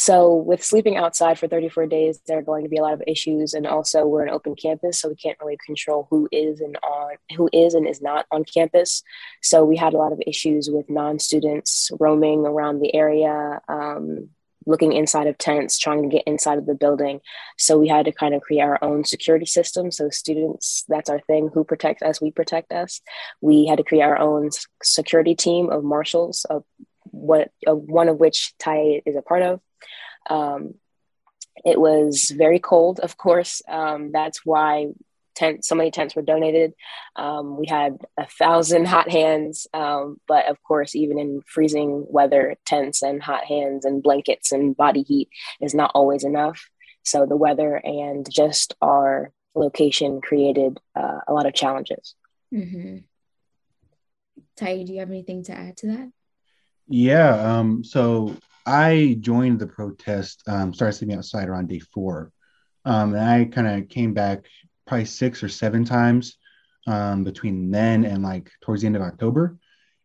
So, 0.00 0.34
with 0.34 0.64
sleeping 0.64 0.96
outside 0.96 1.38
for 1.38 1.46
34 1.46 1.84
days, 1.84 2.22
there 2.26 2.38
are 2.38 2.42
going 2.42 2.62
to 2.62 2.70
be 2.70 2.78
a 2.78 2.82
lot 2.82 2.94
of 2.94 3.02
issues, 3.06 3.52
and 3.52 3.66
also 3.66 4.06
we're 4.06 4.22
an 4.22 4.30
open 4.30 4.54
campus, 4.54 4.98
so 4.98 5.10
we 5.10 5.14
can't 5.14 5.36
really 5.38 5.58
control 5.66 6.06
who 6.08 6.26
is 6.32 6.62
and 6.62 6.74
on 6.82 7.16
who 7.36 7.50
is 7.52 7.74
and 7.74 7.86
is 7.86 8.00
not 8.00 8.24
on 8.30 8.44
campus. 8.44 9.02
So, 9.42 9.62
we 9.62 9.76
had 9.76 9.92
a 9.92 9.98
lot 9.98 10.12
of 10.12 10.22
issues 10.26 10.70
with 10.70 10.88
non-students 10.88 11.90
roaming 12.00 12.46
around 12.46 12.80
the 12.80 12.94
area, 12.94 13.60
um, 13.68 14.30
looking 14.64 14.94
inside 14.94 15.26
of 15.26 15.36
tents, 15.36 15.78
trying 15.78 16.02
to 16.02 16.08
get 16.08 16.24
inside 16.26 16.56
of 16.56 16.64
the 16.64 16.74
building. 16.74 17.20
So, 17.58 17.78
we 17.78 17.86
had 17.86 18.06
to 18.06 18.12
kind 18.12 18.32
of 18.32 18.40
create 18.40 18.62
our 18.62 18.82
own 18.82 19.04
security 19.04 19.44
system. 19.44 19.90
So, 19.90 20.08
students, 20.08 20.82
that's 20.88 21.10
our 21.10 21.20
thing. 21.20 21.50
Who 21.52 21.62
protects 21.62 22.00
us? 22.00 22.22
We 22.22 22.30
protect 22.30 22.72
us. 22.72 23.02
We 23.42 23.66
had 23.66 23.76
to 23.76 23.84
create 23.84 24.04
our 24.04 24.18
own 24.18 24.48
security 24.82 25.34
team 25.34 25.68
of 25.68 25.84
marshals, 25.84 26.46
of 26.46 26.64
what 27.10 27.50
uh, 27.68 27.74
one 27.74 28.08
of 28.08 28.18
which 28.18 28.54
Ty 28.58 29.02
is 29.04 29.14
a 29.14 29.20
part 29.20 29.42
of. 29.42 29.60
Um, 30.28 30.74
it 31.64 31.80
was 31.80 32.30
very 32.30 32.58
cold, 32.58 33.00
of 33.00 33.16
course. 33.16 33.62
Um, 33.68 34.12
that's 34.12 34.44
why 34.44 34.88
tent, 35.34 35.64
so 35.64 35.74
many 35.74 35.90
tents 35.90 36.14
were 36.14 36.22
donated. 36.22 36.74
Um, 37.16 37.56
we 37.56 37.66
had 37.66 37.98
a 38.16 38.26
thousand 38.26 38.86
hot 38.86 39.10
hands, 39.10 39.66
um, 39.72 40.20
but 40.26 40.46
of 40.48 40.62
course, 40.62 40.94
even 40.94 41.18
in 41.18 41.42
freezing 41.46 42.06
weather, 42.08 42.56
tents 42.66 43.02
and 43.02 43.22
hot 43.22 43.44
hands 43.44 43.84
and 43.84 44.02
blankets 44.02 44.52
and 44.52 44.76
body 44.76 45.02
heat 45.02 45.28
is 45.60 45.74
not 45.74 45.92
always 45.94 46.24
enough. 46.24 46.68
So 47.02 47.26
the 47.26 47.36
weather 47.36 47.76
and 47.76 48.26
just 48.30 48.74
our 48.80 49.32
location 49.54 50.20
created 50.20 50.78
uh, 50.94 51.20
a 51.26 51.32
lot 51.32 51.46
of 51.46 51.54
challenges. 51.54 52.14
Mm-hmm. 52.54 52.98
Ty, 54.56 54.82
do 54.82 54.92
you 54.92 55.00
have 55.00 55.10
anything 55.10 55.44
to 55.44 55.52
add 55.52 55.76
to 55.78 55.86
that? 55.88 56.12
Yeah. 56.88 57.58
Um, 57.58 57.84
so 57.84 58.36
I 58.66 59.16
joined 59.20 59.58
the 59.58 59.66
protest, 59.66 60.42
um, 60.46 60.72
started 60.72 60.96
sleeping 60.96 61.16
outside 61.16 61.48
around 61.48 61.68
day 61.68 61.80
four. 61.80 62.32
Um, 62.84 63.14
and 63.14 63.24
I 63.24 63.44
kind 63.44 63.68
of 63.68 63.88
came 63.88 64.14
back 64.14 64.46
probably 64.86 65.04
six 65.04 65.42
or 65.42 65.48
seven 65.48 65.84
times 65.84 66.36
um, 66.86 67.24
between 67.24 67.70
then 67.70 68.04
and 68.04 68.22
like 68.22 68.50
towards 68.62 68.82
the 68.82 68.86
end 68.86 68.96
of 68.96 69.02
October. 69.02 69.58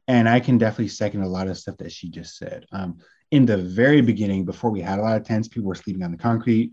And 0.08 0.30
I 0.30 0.40
can 0.40 0.58
definitely 0.58 0.90
second 0.90 1.24
a 1.24 1.28
lot 1.28 1.48
of 1.48 1.58
stuff 1.58 1.78
that 1.78 1.92
she 1.92 2.10
just 2.10 2.38
said. 2.38 2.66
Um, 2.72 2.98
in 3.32 3.46
the 3.46 3.58
very 3.58 4.02
beginning, 4.02 4.46
before 4.46 4.70
we 4.70 4.82
had 4.82 5.00
a 5.00 5.02
lot 5.02 5.18
of 5.18 5.26
tents, 5.26 5.48
people 5.48 5.68
were 5.68 5.76
sleeping 5.76 6.04
on 6.04 6.12
the 6.12 6.18
concrete. 6.18 6.72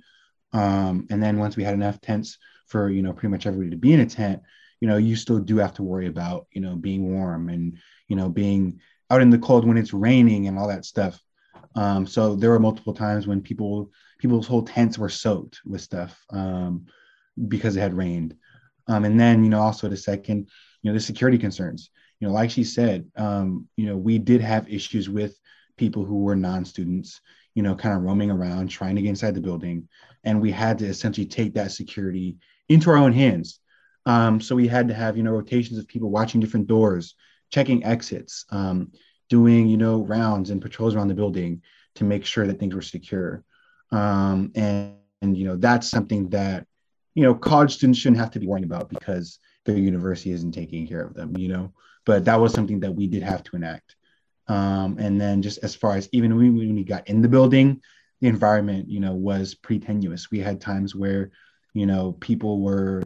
Um, 0.53 1.07
and 1.11 1.23
then 1.23 1.39
once 1.39 1.57
we 1.57 1.65
had 1.65 1.75
enough 1.75 2.01
tents 2.01 2.37
for, 2.67 2.91
you 2.91 3.03
know, 3.03 3.12
pretty 3.12 3.29
much 3.29 3.47
everybody 3.47 3.71
to 3.71 3.77
be 3.77 3.95
in 3.95 4.01
a 4.01 4.07
tent, 4.07 4.43
you 4.81 4.89
know, 4.89 4.97
you 4.97 5.17
still 5.17 5.39
do 5.39 5.57
have 5.59 5.75
to 5.75 5.83
worry 5.83 6.09
about, 6.09 6.47
you 6.53 6.61
know, 6.61 6.77
being 6.77 7.11
warm 7.11 7.49
and, 7.49 7.79
you 8.09 8.17
know, 8.17 8.29
being 8.29 8.81
out 9.11 9.23
in 9.23 9.31
the 9.31 9.39
cold 9.39 9.67
when 9.67 9.79
it's 9.79 9.95
raining 9.95 10.49
and 10.49 10.59
all 10.59 10.69
that 10.69 10.85
stuff. 10.85 11.19
Um, 11.75 12.07
so 12.07 12.35
there 12.35 12.50
were 12.50 12.59
multiple 12.59 12.95
times 12.95 13.26
when 13.26 13.41
people 13.41 13.91
people's 14.19 14.47
whole 14.47 14.62
tents 14.62 14.99
were 14.99 15.09
soaked 15.09 15.61
with 15.64 15.81
stuff 15.81 16.19
um, 16.31 16.87
because 17.49 17.76
it 17.76 17.81
had 17.81 17.95
rained. 17.95 18.37
Um, 18.88 19.05
and 19.05 19.19
then 19.19 19.45
you 19.45 19.50
know 19.50 19.61
also 19.61 19.88
the 19.88 19.97
second, 19.97 20.49
you 20.83 20.91
know, 20.91 20.95
the 20.95 21.00
security 21.00 21.38
concerns. 21.38 21.91
You 22.21 22.29
know, 22.29 22.35
like 22.35 22.50
she 22.50 22.64
said, 22.64 23.07
um, 23.17 23.69
you 23.76 23.87
know, 23.87 23.97
we 23.97 24.19
did 24.19 24.41
have 24.41 24.73
issues 24.73 25.09
with 25.09 25.37
people 25.76 26.05
who 26.05 26.23
were 26.23 26.37
non-students, 26.37 27.21
you 27.55 27.62
know, 27.62 27.75
kind 27.75 27.97
of 27.97 28.02
roaming 28.02 28.31
around 28.31 28.69
trying 28.69 28.95
to 28.95 29.02
get 29.02 29.09
inside 29.09 29.35
the 29.35 29.41
building, 29.41 29.88
and 30.25 30.41
we 30.41 30.50
had 30.50 30.79
to 30.79 30.87
essentially 30.87 31.26
take 31.26 31.55
that 31.55 31.73
security 31.73 32.37
into 32.69 32.91
our 32.91 32.97
own 32.97 33.12
hands. 33.12 33.59
Um, 34.07 34.41
so 34.41 34.57
we 34.57 34.67
had 34.67 34.88
to 34.88 34.95
have 34.95 35.17
you 35.17 35.23
know 35.23 35.33
rotations 35.33 35.79
of 35.79 35.88
people 35.88 36.11
watching 36.11 36.41
different 36.41 36.67
doors, 36.67 37.14
checking 37.50 37.85
exits. 37.85 38.45
Um, 38.50 38.93
doing 39.29 39.69
you 39.69 39.76
know 39.76 40.02
rounds 40.02 40.50
and 40.50 40.62
patrols 40.62 40.95
around 40.95 41.09
the 41.09 41.14
building 41.14 41.62
to 41.95 42.05
make 42.05 42.25
sure 42.25 42.47
that 42.47 42.59
things 42.59 42.75
were 42.75 42.83
secure. 42.83 43.45
Um, 43.91 44.52
and, 44.55 44.95
and 45.21 45.37
you 45.37 45.45
know 45.45 45.57
that's 45.57 45.88
something 45.88 46.29
that 46.31 46.67
you 47.14 47.23
know 47.23 47.35
college 47.35 47.75
students 47.75 47.99
shouldn't 47.99 48.21
have 48.21 48.31
to 48.33 48.41
be 48.41 48.47
worrying 48.47 48.64
about 48.64 48.88
because 48.88 49.38
their 49.64 49.76
university 49.76 50.33
isn't 50.33 50.52
taking 50.52 50.87
care 50.87 51.02
of 51.02 51.14
them 51.14 51.37
you 51.37 51.49
know? 51.49 51.73
But 52.05 52.25
that 52.25 52.41
was 52.41 52.52
something 52.52 52.81
that 52.81 52.93
we 52.93 53.07
did 53.07 53.23
have 53.23 53.45
to 53.45 53.57
enact. 53.57 53.95
Um, 54.49 54.97
and 54.99 55.21
then 55.21 55.41
just 55.41 55.62
as 55.62 55.76
far 55.76 55.95
as 55.97 56.09
even 56.11 56.37
when 56.37 56.57
we, 56.57 56.67
when 56.67 56.75
we 56.75 56.83
got 56.83 57.07
in 57.09 57.23
the 57.23 57.29
building 57.29 57.81
the 58.21 58.29
environment 58.29 58.88
you 58.88 59.00
know 59.00 59.14
was 59.14 59.55
pretty 59.55 59.85
tenuous 59.85 60.31
we 60.31 60.38
had 60.38 60.61
times 60.61 60.95
where 60.95 61.31
you 61.75 61.87
know 61.87 62.12
people 62.12 62.61
were 62.61 63.02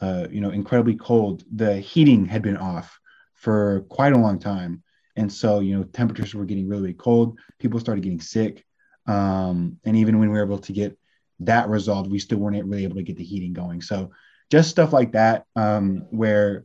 uh, 0.00 0.26
you 0.30 0.40
know 0.40 0.50
incredibly 0.50 0.94
cold. 0.94 1.44
The 1.54 1.76
heating 1.80 2.26
had 2.26 2.42
been 2.42 2.56
off 2.56 2.98
for 3.34 3.82
quite 3.88 4.12
a 4.12 4.18
long 4.18 4.38
time 4.38 4.82
and 5.18 5.32
so, 5.32 5.58
you 5.58 5.76
know, 5.76 5.82
temperatures 5.82 6.32
were 6.32 6.44
getting 6.44 6.68
really, 6.68 6.82
really 6.82 6.94
cold. 6.94 7.38
People 7.58 7.80
started 7.80 8.04
getting 8.04 8.20
sick. 8.20 8.64
Um, 9.06 9.78
and 9.84 9.96
even 9.96 10.18
when 10.18 10.30
we 10.30 10.38
were 10.38 10.44
able 10.44 10.58
to 10.60 10.72
get 10.72 10.96
that 11.40 11.68
resolved, 11.68 12.10
we 12.10 12.20
still 12.20 12.38
weren't 12.38 12.64
really 12.66 12.84
able 12.84 12.96
to 12.96 13.02
get 13.02 13.16
the 13.16 13.24
heating 13.24 13.52
going. 13.52 13.82
So 13.82 14.12
just 14.48 14.70
stuff 14.70 14.92
like 14.92 15.12
that, 15.12 15.44
um, 15.56 16.06
where, 16.10 16.64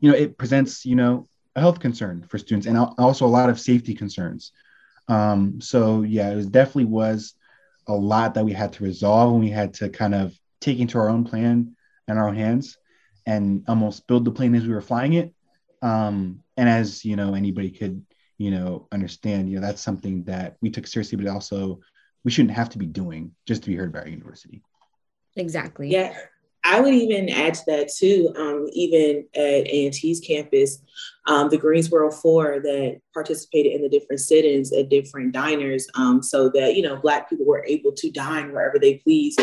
you 0.00 0.10
know, 0.10 0.16
it 0.16 0.38
presents, 0.38 0.86
you 0.86 0.96
know, 0.96 1.26
a 1.56 1.60
health 1.60 1.78
concern 1.78 2.24
for 2.26 2.38
students 2.38 2.66
and 2.66 2.78
also 2.78 3.26
a 3.26 3.28
lot 3.28 3.50
of 3.50 3.60
safety 3.60 3.94
concerns. 3.94 4.52
Um, 5.08 5.60
so 5.60 6.02
yeah, 6.02 6.30
it 6.30 6.36
was 6.36 6.46
definitely 6.46 6.86
was 6.86 7.34
a 7.86 7.94
lot 7.94 8.34
that 8.34 8.46
we 8.46 8.52
had 8.52 8.72
to 8.72 8.84
resolve 8.84 9.32
and 9.32 9.40
we 9.40 9.50
had 9.50 9.74
to 9.74 9.90
kind 9.90 10.14
of 10.14 10.34
take 10.60 10.78
into 10.78 10.98
our 10.98 11.10
own 11.10 11.24
plan 11.24 11.76
and 12.08 12.18
our 12.18 12.28
own 12.28 12.36
hands 12.36 12.78
and 13.26 13.64
almost 13.68 14.06
build 14.06 14.24
the 14.24 14.30
plane 14.30 14.54
as 14.54 14.62
we 14.62 14.72
were 14.72 14.80
flying 14.80 15.12
it. 15.12 15.34
Um, 15.82 16.43
and 16.56 16.68
as 16.68 17.04
you 17.04 17.16
know 17.16 17.34
anybody 17.34 17.70
could 17.70 18.04
you 18.38 18.50
know 18.50 18.88
understand 18.92 19.48
you 19.48 19.56
know 19.56 19.66
that's 19.66 19.82
something 19.82 20.24
that 20.24 20.56
we 20.60 20.70
took 20.70 20.86
seriously 20.86 21.16
but 21.16 21.26
also 21.28 21.80
we 22.24 22.30
shouldn't 22.30 22.54
have 22.54 22.70
to 22.70 22.78
be 22.78 22.86
doing 22.86 23.32
just 23.46 23.62
to 23.62 23.68
be 23.68 23.76
heard 23.76 23.92
by 23.92 24.00
our 24.00 24.08
university. 24.08 24.62
Exactly. 25.36 25.90
Yeah 25.90 26.16
I 26.64 26.80
would 26.80 26.94
even 26.94 27.28
add 27.28 27.54
to 27.54 27.62
that 27.66 27.92
too, 27.94 28.32
um, 28.36 28.66
even 28.72 29.26
at 29.34 29.68
A&T's 29.68 30.20
campus, 30.20 30.78
um, 31.26 31.50
the 31.50 31.58
Greensboro 31.58 32.10
Four 32.10 32.60
that 32.60 33.00
participated 33.12 33.72
in 33.72 33.82
the 33.82 33.88
different 33.88 34.20
sit-ins 34.20 34.72
at 34.72 34.88
different 34.88 35.32
diners, 35.32 35.86
um, 35.94 36.22
so 36.22 36.48
that 36.50 36.74
you 36.74 36.82
know 36.82 36.96
Black 36.96 37.28
people 37.28 37.46
were 37.46 37.64
able 37.66 37.92
to 37.92 38.10
dine 38.10 38.52
wherever 38.52 38.78
they 38.78 38.96
please 38.96 39.36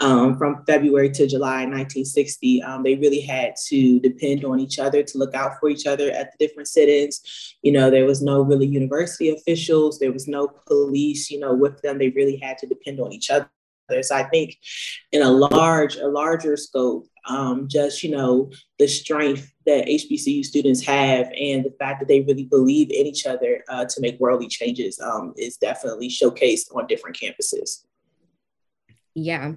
um, 0.00 0.36
from 0.36 0.64
February 0.66 1.10
to 1.10 1.26
July 1.26 1.64
1960. 1.64 2.62
Um, 2.62 2.82
they 2.82 2.96
really 2.96 3.20
had 3.20 3.54
to 3.68 3.98
depend 4.00 4.44
on 4.44 4.60
each 4.60 4.78
other 4.78 5.02
to 5.02 5.18
look 5.18 5.34
out 5.34 5.58
for 5.58 5.70
each 5.70 5.86
other 5.86 6.10
at 6.10 6.32
the 6.32 6.46
different 6.46 6.68
sit-ins. 6.68 7.56
You 7.62 7.72
know, 7.72 7.90
there 7.90 8.06
was 8.06 8.22
no 8.22 8.42
really 8.42 8.66
university 8.66 9.30
officials, 9.30 9.98
there 9.98 10.12
was 10.12 10.28
no 10.28 10.48
police. 10.66 11.30
You 11.30 11.40
know, 11.40 11.54
with 11.54 11.80
them, 11.80 11.98
they 11.98 12.10
really 12.10 12.36
had 12.36 12.58
to 12.58 12.66
depend 12.66 13.00
on 13.00 13.12
each 13.12 13.30
other 13.30 13.48
others. 13.88 14.10
I 14.10 14.24
think 14.24 14.56
in 15.12 15.22
a 15.22 15.30
large, 15.30 15.96
a 15.96 16.06
larger 16.06 16.56
scope, 16.56 17.06
um, 17.28 17.66
just 17.68 18.02
you 18.02 18.10
know 18.10 18.50
the 18.78 18.86
strength 18.86 19.52
that 19.66 19.86
HBCU 19.86 20.44
students 20.44 20.84
have 20.86 21.26
and 21.38 21.64
the 21.64 21.74
fact 21.78 22.00
that 22.00 22.08
they 22.08 22.20
really 22.20 22.44
believe 22.44 22.90
in 22.90 23.06
each 23.06 23.26
other 23.26 23.64
uh, 23.68 23.84
to 23.84 24.00
make 24.00 24.18
worldly 24.20 24.48
changes 24.48 25.00
um, 25.00 25.34
is 25.36 25.56
definitely 25.56 26.08
showcased 26.08 26.74
on 26.74 26.86
different 26.86 27.16
campuses. 27.16 27.84
Yeah, 29.14 29.54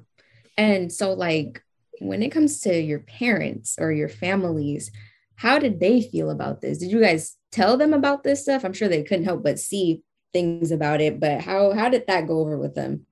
and 0.57 0.91
so 0.91 1.13
like 1.13 1.63
when 1.99 2.23
it 2.23 2.31
comes 2.31 2.61
to 2.61 2.81
your 2.81 2.99
parents 2.99 3.75
or 3.79 3.91
your 3.91 4.09
families, 4.09 4.91
how 5.35 5.59
did 5.59 5.79
they 5.79 6.01
feel 6.01 6.29
about 6.29 6.61
this? 6.61 6.79
Did 6.79 6.91
you 6.91 7.01
guys 7.01 7.35
tell 7.51 7.77
them 7.77 7.93
about 7.93 8.23
this 8.23 8.43
stuff? 8.43 8.63
I'm 8.63 8.73
sure 8.73 8.87
they 8.87 9.03
couldn't 9.03 9.25
help 9.25 9.43
but 9.43 9.59
see 9.59 10.03
things 10.33 10.71
about 10.71 11.01
it, 11.01 11.19
but 11.19 11.41
how 11.41 11.71
how 11.73 11.89
did 11.89 12.07
that 12.07 12.27
go 12.27 12.39
over 12.39 12.57
with 12.57 12.75
them? 12.75 13.05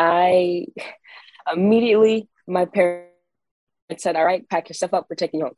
I 0.00 0.64
immediately, 1.52 2.26
my 2.48 2.64
parents 2.64 3.10
said, 3.98 4.16
All 4.16 4.24
right, 4.24 4.48
pack 4.48 4.70
your 4.70 4.74
stuff 4.74 4.94
up, 4.94 5.06
we're 5.10 5.16
taking 5.16 5.40
you 5.40 5.46
home. 5.46 5.56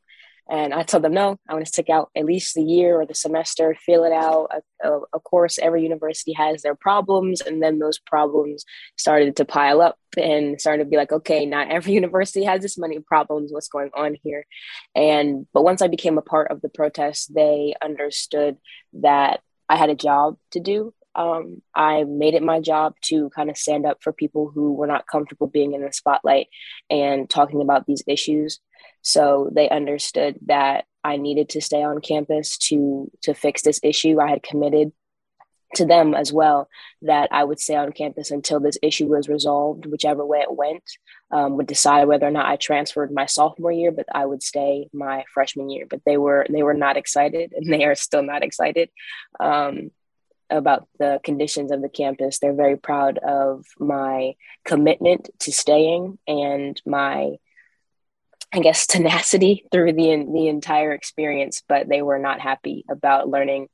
And 0.50 0.74
I 0.74 0.82
told 0.82 1.04
them, 1.04 1.14
No, 1.14 1.38
I 1.48 1.52
want 1.52 1.64
to 1.64 1.72
stick 1.72 1.88
out 1.88 2.10
at 2.16 2.24
least 2.24 2.56
the 2.56 2.62
year 2.64 3.00
or 3.00 3.06
the 3.06 3.14
semester, 3.14 3.76
feel 3.86 4.02
it 4.02 4.12
out. 4.12 4.50
of 4.82 5.22
course, 5.22 5.60
every 5.60 5.84
university 5.84 6.32
has 6.32 6.62
their 6.62 6.74
problems. 6.74 7.40
And 7.40 7.62
then 7.62 7.78
those 7.78 8.00
problems 8.00 8.64
started 8.96 9.36
to 9.36 9.44
pile 9.44 9.80
up 9.80 9.96
and 10.16 10.60
started 10.60 10.84
to 10.84 10.90
be 10.90 10.96
like, 10.96 11.12
Okay, 11.12 11.46
not 11.46 11.70
every 11.70 11.92
university 12.02 12.44
has 12.44 12.62
this 12.62 12.76
many 12.76 12.98
problems. 12.98 13.52
What's 13.52 13.68
going 13.68 13.90
on 13.94 14.16
here? 14.24 14.44
And, 14.96 15.46
but 15.54 15.62
once 15.62 15.82
I 15.82 15.86
became 15.86 16.18
a 16.18 16.22
part 16.22 16.50
of 16.50 16.62
the 16.62 16.68
protest, 16.68 17.32
they 17.32 17.74
understood 17.80 18.56
that 18.94 19.40
I 19.68 19.76
had 19.76 19.88
a 19.88 19.94
job 19.94 20.36
to 20.50 20.58
do 20.58 20.92
um, 21.14 21.62
I 21.74 22.04
made 22.04 22.34
it 22.34 22.42
my 22.42 22.60
job 22.60 22.94
to 23.02 23.30
kind 23.30 23.50
of 23.50 23.56
stand 23.56 23.86
up 23.86 23.98
for 24.02 24.12
people 24.12 24.50
who 24.54 24.72
were 24.72 24.86
not 24.86 25.06
comfortable 25.06 25.46
being 25.46 25.74
in 25.74 25.82
the 25.82 25.92
spotlight 25.92 26.48
and 26.88 27.28
talking 27.28 27.60
about 27.60 27.86
these 27.86 28.02
issues. 28.06 28.60
So 29.02 29.50
they 29.52 29.68
understood 29.68 30.38
that 30.46 30.84
I 31.04 31.16
needed 31.16 31.50
to 31.50 31.60
stay 31.60 31.82
on 31.82 32.00
campus 32.00 32.56
to 32.68 33.10
to 33.22 33.34
fix 33.34 33.62
this 33.62 33.80
issue. 33.82 34.20
I 34.20 34.28
had 34.28 34.42
committed 34.42 34.92
to 35.74 35.86
them 35.86 36.14
as 36.14 36.32
well 36.32 36.68
that 37.00 37.28
I 37.32 37.44
would 37.44 37.58
stay 37.58 37.76
on 37.76 37.92
campus 37.92 38.30
until 38.30 38.60
this 38.60 38.76
issue 38.82 39.06
was 39.06 39.28
resolved, 39.28 39.86
whichever 39.86 40.24
way 40.24 40.40
it 40.40 40.54
went, 40.54 40.82
um, 41.30 41.56
would 41.56 41.66
decide 41.66 42.06
whether 42.06 42.26
or 42.26 42.30
not 42.30 42.46
I 42.46 42.56
transferred 42.56 43.10
my 43.10 43.26
sophomore 43.26 43.72
year, 43.72 43.90
but 43.90 44.06
I 44.14 44.26
would 44.26 44.42
stay 44.42 44.88
my 44.92 45.24
freshman 45.32 45.70
year. 45.70 45.86
But 45.88 46.02
they 46.04 46.16
were 46.16 46.46
they 46.48 46.62
were 46.62 46.74
not 46.74 46.96
excited, 46.96 47.52
and 47.56 47.72
they 47.72 47.84
are 47.84 47.94
still 47.94 48.22
not 48.22 48.42
excited 48.42 48.90
um, 49.40 49.90
about 50.52 50.86
the 50.98 51.20
conditions 51.24 51.72
of 51.72 51.82
the 51.82 51.88
campus. 51.88 52.38
They're 52.38 52.54
very 52.54 52.76
proud 52.76 53.18
of 53.18 53.66
my 53.78 54.34
commitment 54.64 55.30
to 55.40 55.52
staying 55.52 56.18
and 56.26 56.80
my 56.86 57.36
I 58.54 58.58
guess 58.60 58.86
tenacity 58.86 59.66
through 59.72 59.94
the 59.94 60.26
the 60.32 60.48
entire 60.48 60.92
experience, 60.92 61.62
but 61.66 61.88
they 61.88 62.02
were 62.02 62.18
not 62.18 62.40
happy 62.40 62.84
about 62.90 63.28
learning 63.28 63.68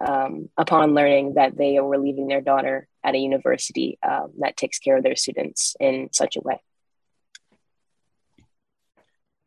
um, 0.00 0.48
upon 0.56 0.94
learning 0.94 1.34
that 1.34 1.56
they 1.56 1.78
were 1.78 1.98
leaving 1.98 2.26
their 2.26 2.40
daughter 2.40 2.88
at 3.04 3.14
a 3.14 3.18
university 3.18 3.98
um, 4.02 4.32
that 4.38 4.56
takes 4.56 4.78
care 4.78 4.96
of 4.96 5.04
their 5.04 5.16
students 5.16 5.76
in 5.78 6.08
such 6.12 6.36
a 6.36 6.40
way. 6.40 6.60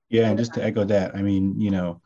Yeah, 0.09 0.29
and 0.29 0.37
just 0.37 0.53
to 0.53 0.63
echo 0.63 0.85
that, 0.85 1.15
I 1.15 1.21
mean, 1.21 1.59
you 1.59 1.69
know, 1.69 2.01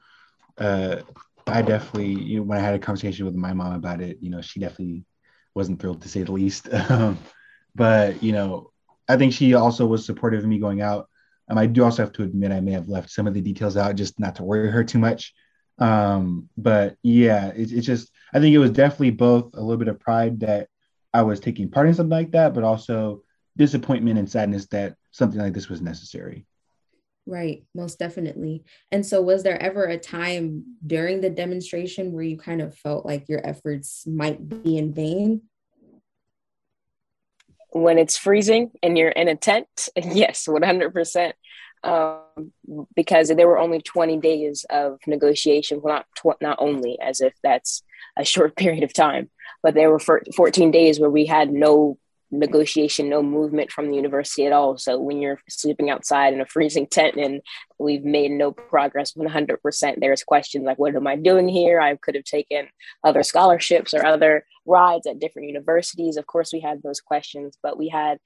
uh, 0.58 1.02
I 1.48 1.62
definitely, 1.62 2.14
you 2.14 2.38
know, 2.38 2.44
when 2.44 2.58
I 2.58 2.62
had 2.62 2.76
a 2.76 2.80
conversation 2.80 3.26
with 3.26 3.36
my 3.36 3.54
mom 3.54 3.74
about 3.74 4.02
it, 4.02 4.18
you 4.22 4.30
know, 4.30 4.42
she 4.42 4.60
definitely 4.60 5.06
wasn't 5.54 5.80
thrilled 5.80 6.02
to 6.02 6.10
say 6.10 6.24
the 6.24 6.32
least. 6.32 6.70
Um, 6.90 7.18
but 7.74 8.22
you 8.22 8.34
know, 8.34 8.72
I 9.08 9.16
think 9.16 9.34
she 9.34 9.54
also 9.54 9.86
was 9.86 10.06
supportive 10.06 10.42
of 10.42 10.46
me 10.46 10.60
going 10.60 10.82
out. 10.82 11.08
Um, 11.50 11.58
I 11.58 11.68
do 11.68 11.84
also 11.84 12.04
have 12.04 12.12
to 12.14 12.24
admit 12.24 12.52
I 12.52 12.60
may 12.60 12.72
have 12.72 12.90
left 12.90 13.10
some 13.10 13.28
of 13.28 13.34
the 13.34 13.42
details 13.42 13.78
out 13.78 13.96
just 13.96 14.20
not 14.20 14.36
to 14.36 14.44
worry 14.44 14.70
her 14.70 14.84
too 14.84 15.00
much. 15.00 15.34
Um, 15.80 16.50
but 16.58 16.98
yeah, 17.02 17.48
it, 17.48 17.72
it's 17.72 17.86
just 17.86 18.12
I 18.34 18.40
think 18.40 18.54
it 18.54 18.60
was 18.60 18.72
definitely 18.72 19.12
both 19.12 19.54
a 19.54 19.62
little 19.62 19.78
bit 19.78 19.88
of 19.88 20.00
pride 20.00 20.42
that 20.42 20.68
I 21.14 21.24
was 21.24 21.40
taking 21.40 21.70
part 21.70 21.88
in 21.88 21.94
something 21.94 22.18
like 22.18 22.32
that, 22.32 22.54
but 22.54 22.64
also 22.64 23.24
disappointment 23.58 24.20
and 24.20 24.30
sadness 24.30 24.68
that 24.68 24.96
something 25.12 25.40
like 25.40 25.54
this 25.54 25.70
was 25.70 25.82
necessary. 25.82 26.46
Right, 27.28 27.64
most 27.76 28.00
definitely. 28.00 28.64
And 28.92 29.06
so, 29.06 29.22
was 29.22 29.44
there 29.44 29.62
ever 29.62 29.86
a 29.86 29.98
time 29.98 30.78
during 30.86 31.22
the 31.22 31.30
demonstration 31.30 32.12
where 32.12 32.24
you 32.24 32.38
kind 32.38 32.62
of 32.62 32.76
felt 32.76 33.06
like 33.06 33.30
your 33.30 33.46
efforts 33.46 34.08
might 34.08 34.48
be 34.50 34.78
in 34.78 34.94
vain? 34.94 35.44
When 37.70 38.00
it's 38.00 38.18
freezing 38.18 38.72
and 38.82 38.98
you're 38.98 39.10
in 39.10 39.28
a 39.28 39.36
tent, 39.36 39.68
yes, 39.96 40.48
100% 40.48 41.34
um, 41.84 42.52
because 42.96 43.30
there 43.30 43.48
were 43.48 43.60
only 43.60 43.82
20 43.82 44.18
days 44.18 44.66
of 44.70 45.00
negotiation. 45.08 45.82
Well, 45.82 45.96
not 45.96 46.06
tw- 46.18 46.42
not 46.42 46.58
only 46.60 47.00
as 47.00 47.22
if 47.22 47.34
that's 47.44 47.84
a 48.18 48.26
short 48.26 48.56
period 48.58 48.84
of 48.84 48.94
time, 48.94 49.30
but 49.64 49.76
there 49.76 49.92
were 49.92 50.00
14 50.00 50.72
days 50.72 51.00
where 51.00 51.10
we 51.10 51.26
had 51.26 51.52
no 51.52 51.98
negotiation, 52.32 53.10
no 53.10 53.22
movement 53.22 53.72
from 53.72 53.90
the 53.90 53.96
university 53.96 54.46
at 54.46 54.54
all. 54.54 54.78
So 54.78 55.00
when 55.00 55.22
you're 55.22 55.40
sleeping 55.50 55.90
outside 55.90 56.34
in 56.34 56.42
a 56.42 56.46
freezing 56.46 56.88
tent 56.88 57.16
and 57.16 57.42
we've 57.78 58.04
made 58.04 58.32
no 58.32 58.52
progress 58.52 59.14
100%, 59.14 59.96
there's 60.00 60.24
questions 60.24 60.66
like, 60.66 60.80
what 60.80 60.96
am 60.96 61.08
I 61.08 61.16
doing 61.16 61.50
here? 61.50 61.80
I 61.82 61.96
could 61.96 62.16
have 62.16 62.24
taken 62.24 62.68
other 63.04 63.24
scholarships 63.24 63.94
or 63.94 64.06
other 64.06 64.46
rides 64.66 65.08
at 65.08 65.20
different 65.20 65.48
universities. 65.48 66.18
Of 66.18 66.28
course, 66.28 66.54
we 66.54 66.62
had 66.62 66.82
those 66.82 67.02
questions, 67.02 67.58
but 67.62 67.78
we 67.78 67.90
had 67.90 68.20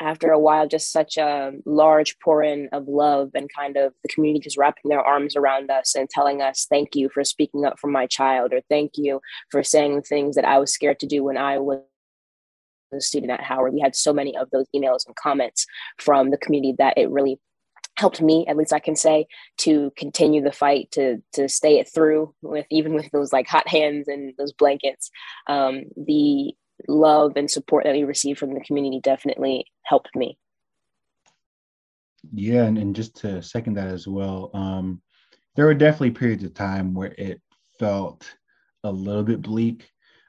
after 0.00 0.30
a 0.30 0.38
while 0.38 0.66
just 0.66 0.90
such 0.90 1.16
a 1.16 1.52
large 1.64 2.18
pouring 2.18 2.68
of 2.72 2.88
love 2.88 3.30
and 3.34 3.48
kind 3.54 3.76
of 3.76 3.92
the 4.02 4.08
community 4.08 4.42
just 4.42 4.56
wrapping 4.56 4.88
their 4.88 5.00
arms 5.00 5.36
around 5.36 5.70
us 5.70 5.94
and 5.94 6.10
telling 6.10 6.42
us 6.42 6.66
thank 6.68 6.96
you 6.96 7.08
for 7.08 7.22
speaking 7.22 7.64
up 7.64 7.78
for 7.78 7.88
my 7.88 8.06
child 8.06 8.52
or 8.52 8.60
thank 8.68 8.92
you 8.96 9.20
for 9.50 9.62
saying 9.62 10.02
things 10.02 10.34
that 10.34 10.44
i 10.44 10.58
was 10.58 10.72
scared 10.72 10.98
to 10.98 11.06
do 11.06 11.22
when 11.22 11.36
i 11.36 11.58
was 11.58 11.78
a 12.94 13.00
student 13.00 13.32
at 13.32 13.42
howard 13.42 13.72
we 13.72 13.80
had 13.80 13.96
so 13.96 14.12
many 14.12 14.36
of 14.36 14.48
those 14.50 14.66
emails 14.74 15.06
and 15.06 15.16
comments 15.16 15.66
from 15.98 16.30
the 16.30 16.38
community 16.38 16.74
that 16.78 16.96
it 16.96 17.10
really 17.10 17.38
helped 17.96 18.20
me 18.20 18.44
at 18.48 18.56
least 18.56 18.72
i 18.72 18.80
can 18.80 18.96
say 18.96 19.26
to 19.56 19.92
continue 19.96 20.42
the 20.42 20.50
fight 20.50 20.90
to 20.90 21.22
to 21.32 21.48
stay 21.48 21.78
it 21.78 21.88
through 21.92 22.34
with 22.42 22.66
even 22.70 22.94
with 22.94 23.08
those 23.12 23.32
like 23.32 23.46
hot 23.46 23.68
hands 23.68 24.08
and 24.08 24.34
those 24.36 24.52
blankets 24.52 25.10
um, 25.48 25.84
the 25.96 26.54
love 26.88 27.32
and 27.36 27.50
support 27.50 27.84
that 27.84 27.94
we 27.94 28.04
received 28.04 28.38
from 28.38 28.54
the 28.54 28.60
community 28.60 29.00
definitely 29.00 29.66
helped 29.82 30.14
me. 30.14 30.38
Yeah, 32.32 32.64
and, 32.64 32.78
and 32.78 32.96
just 32.96 33.16
to 33.16 33.42
second 33.42 33.74
that 33.74 33.88
as 33.88 34.06
well, 34.06 34.50
um, 34.54 35.02
there 35.56 35.66
were 35.66 35.74
definitely 35.74 36.12
periods 36.12 36.44
of 36.44 36.54
time 36.54 36.94
where 36.94 37.14
it 37.18 37.40
felt 37.78 38.26
a 38.82 38.90
little 38.90 39.22
bit 39.22 39.42
bleak. 39.42 39.88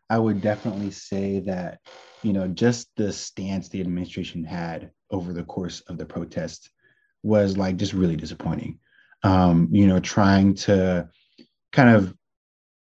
I 0.10 0.20
would 0.20 0.42
definitely 0.42 0.92
say 0.92 1.40
that, 1.42 1.80
you 2.26 2.34
know, 2.34 2.48
just 2.48 2.90
the 2.96 3.14
stance 3.14 3.70
the 3.70 3.82
administration 3.82 4.44
had 4.44 4.90
over 5.12 5.32
the 5.32 5.44
course 5.44 5.82
of 5.82 6.00
the 6.00 6.06
protest 6.06 6.72
was 7.22 7.56
like 7.56 7.78
just 7.78 7.94
really 7.94 8.16
disappointing. 8.16 8.80
Um, 9.22 9.70
you 9.72 9.86
know, 9.86 10.00
trying 10.00 10.56
to 10.56 11.08
kind 11.72 11.90
of 11.90 12.16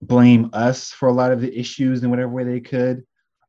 blame 0.02 0.50
us 0.54 0.90
for 0.90 1.10
a 1.10 1.14
lot 1.14 1.32
of 1.32 1.42
the 1.42 1.58
issues 1.58 2.04
in 2.04 2.10
whatever 2.10 2.32
way 2.32 2.44
they 2.44 2.60
could 2.60 3.04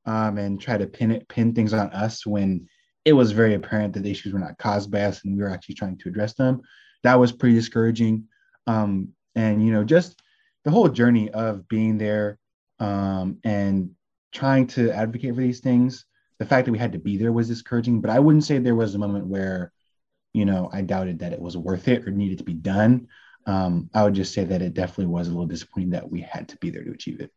um, 0.04 0.36
and 0.36 0.60
try 0.60 0.76
to 0.76 0.86
pin 0.86 1.12
it, 1.12 1.26
pin 1.28 1.54
things 1.54 1.72
on 1.72 1.88
us 1.90 2.26
when 2.26 2.68
it 3.06 3.14
was 3.14 3.32
very 3.32 3.54
apparent 3.54 3.94
that 3.94 4.02
the 4.02 4.10
issues 4.10 4.34
were 4.34 4.38
not 4.38 4.58
caused 4.58 4.90
by 4.90 5.00
us 5.00 5.24
and 5.24 5.34
we 5.34 5.42
were 5.42 5.50
actually 5.50 5.76
trying 5.76 5.96
to 5.96 6.10
address 6.10 6.34
them. 6.34 6.60
That 7.04 7.18
was 7.18 7.32
pretty 7.32 7.54
discouraging. 7.54 8.24
Um, 8.66 9.08
and 9.34 9.64
you 9.64 9.72
know, 9.72 9.82
just 9.82 10.20
the 10.64 10.70
whole 10.70 10.88
journey 10.90 11.30
of 11.30 11.66
being 11.68 11.96
there 11.96 12.38
um, 12.80 13.38
and 13.44 13.92
trying 14.32 14.66
to 14.68 14.90
advocate 14.90 15.34
for 15.34 15.40
these 15.40 15.60
things. 15.60 16.04
The 16.38 16.46
fact 16.46 16.66
that 16.66 16.72
we 16.72 16.78
had 16.78 16.92
to 16.92 16.98
be 16.98 17.16
there 17.16 17.32
was 17.32 17.48
discouraging, 17.48 18.00
but 18.00 18.10
I 18.10 18.18
wouldn't 18.18 18.44
say 18.44 18.58
there 18.58 18.74
was 18.74 18.94
a 18.94 18.98
moment 18.98 19.26
where, 19.26 19.72
you 20.34 20.44
know, 20.44 20.68
I 20.72 20.82
doubted 20.82 21.20
that 21.20 21.32
it 21.32 21.40
was 21.40 21.56
worth 21.56 21.88
it 21.88 22.06
or 22.06 22.10
needed 22.10 22.38
to 22.38 22.44
be 22.44 22.54
done. 22.54 23.08
Um, 23.46 23.88
I 23.94 24.04
would 24.04 24.14
just 24.14 24.34
say 24.34 24.44
that 24.44 24.60
it 24.60 24.74
definitely 24.74 25.06
was 25.06 25.28
a 25.28 25.30
little 25.30 25.46
disappointing 25.46 25.90
that 25.90 26.10
we 26.10 26.20
had 26.20 26.48
to 26.48 26.56
be 26.58 26.70
there 26.70 26.84
to 26.84 26.90
achieve 26.90 27.20
it. 27.20 27.32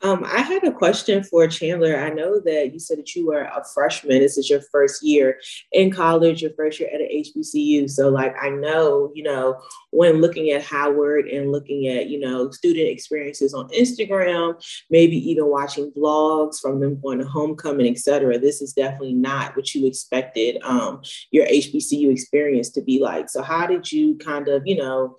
Um, 0.00 0.24
I 0.24 0.42
had 0.42 0.62
a 0.62 0.72
question 0.72 1.24
for 1.24 1.48
Chandler. 1.48 1.96
I 1.98 2.10
know 2.10 2.38
that 2.40 2.72
you 2.72 2.78
said 2.78 2.98
that 2.98 3.16
you 3.16 3.26
were 3.26 3.42
a 3.42 3.64
freshman. 3.74 4.20
This 4.20 4.38
is 4.38 4.48
your 4.48 4.60
first 4.70 5.02
year 5.02 5.40
in 5.72 5.90
college, 5.90 6.40
your 6.40 6.52
first 6.52 6.78
year 6.78 6.88
at 6.92 7.00
an 7.00 7.08
HBCU. 7.12 7.90
So, 7.90 8.08
like, 8.08 8.34
I 8.40 8.50
know, 8.50 9.10
you 9.14 9.24
know, 9.24 9.60
when 9.90 10.20
looking 10.20 10.50
at 10.50 10.62
Howard 10.62 11.26
and 11.26 11.50
looking 11.50 11.88
at, 11.88 12.08
you 12.08 12.20
know, 12.20 12.50
student 12.50 12.88
experiences 12.88 13.54
on 13.54 13.68
Instagram, 13.70 14.62
maybe 14.88 15.16
even 15.30 15.46
watching 15.46 15.90
vlogs 15.90 16.60
from 16.60 16.78
them 16.78 17.00
going 17.00 17.18
to 17.18 17.26
homecoming, 17.26 17.92
et 17.92 17.98
cetera, 17.98 18.38
this 18.38 18.62
is 18.62 18.72
definitely 18.72 19.14
not 19.14 19.56
what 19.56 19.74
you 19.74 19.86
expected 19.86 20.58
um, 20.62 21.02
your 21.32 21.46
HBCU 21.46 22.12
experience 22.12 22.70
to 22.70 22.82
be 22.82 23.00
like. 23.00 23.28
So, 23.28 23.42
how 23.42 23.66
did 23.66 23.90
you 23.90 24.16
kind 24.18 24.46
of, 24.46 24.62
you 24.64 24.76
know, 24.76 25.16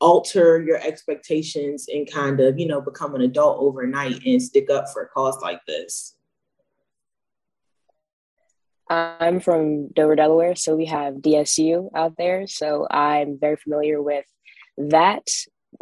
alter 0.00 0.62
your 0.62 0.78
expectations 0.78 1.86
and 1.92 2.10
kind 2.10 2.40
of, 2.40 2.58
you 2.58 2.66
know, 2.66 2.80
become 2.80 3.14
an 3.14 3.22
adult 3.22 3.58
overnight 3.60 4.24
and 4.24 4.42
stick 4.42 4.70
up 4.70 4.86
for 4.92 5.02
a 5.02 5.08
cause 5.08 5.38
like 5.42 5.60
this? 5.66 6.16
I'm 8.88 9.40
from 9.40 9.88
Dover, 9.88 10.14
Delaware, 10.14 10.54
so 10.54 10.76
we 10.76 10.86
have 10.86 11.14
DSU 11.14 11.90
out 11.94 12.14
there. 12.16 12.46
So 12.46 12.86
I'm 12.88 13.38
very 13.40 13.56
familiar 13.56 14.00
with 14.00 14.24
that 14.78 15.26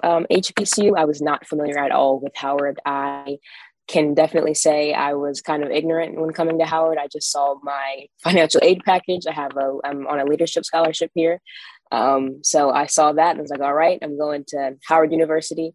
um, 0.02 0.26
HBCU. 0.30 0.96
I 0.96 1.04
was 1.04 1.20
not 1.20 1.46
familiar 1.46 1.78
at 1.78 1.92
all 1.92 2.18
with 2.18 2.34
Howard. 2.34 2.80
I 2.86 3.38
can 3.86 4.14
definitely 4.14 4.54
say 4.54 4.94
I 4.94 5.12
was 5.12 5.42
kind 5.42 5.62
of 5.62 5.70
ignorant 5.70 6.18
when 6.18 6.32
coming 6.32 6.58
to 6.58 6.64
Howard. 6.64 6.96
I 6.98 7.08
just 7.08 7.30
saw 7.30 7.56
my 7.62 8.06
financial 8.22 8.60
aid 8.62 8.82
package. 8.84 9.26
I 9.28 9.32
have 9.32 9.56
a 9.56 9.78
I'm 9.84 10.06
on 10.06 10.20
a 10.20 10.24
leadership 10.24 10.64
scholarship 10.64 11.10
here, 11.14 11.40
um, 11.92 12.42
so 12.42 12.70
I 12.70 12.86
saw 12.86 13.12
that 13.12 13.30
and 13.30 13.38
I 13.38 13.42
was 13.42 13.50
like, 13.50 13.60
all 13.60 13.74
right, 13.74 13.98
I'm 14.02 14.18
going 14.18 14.44
to 14.48 14.76
Howard 14.86 15.12
University. 15.12 15.74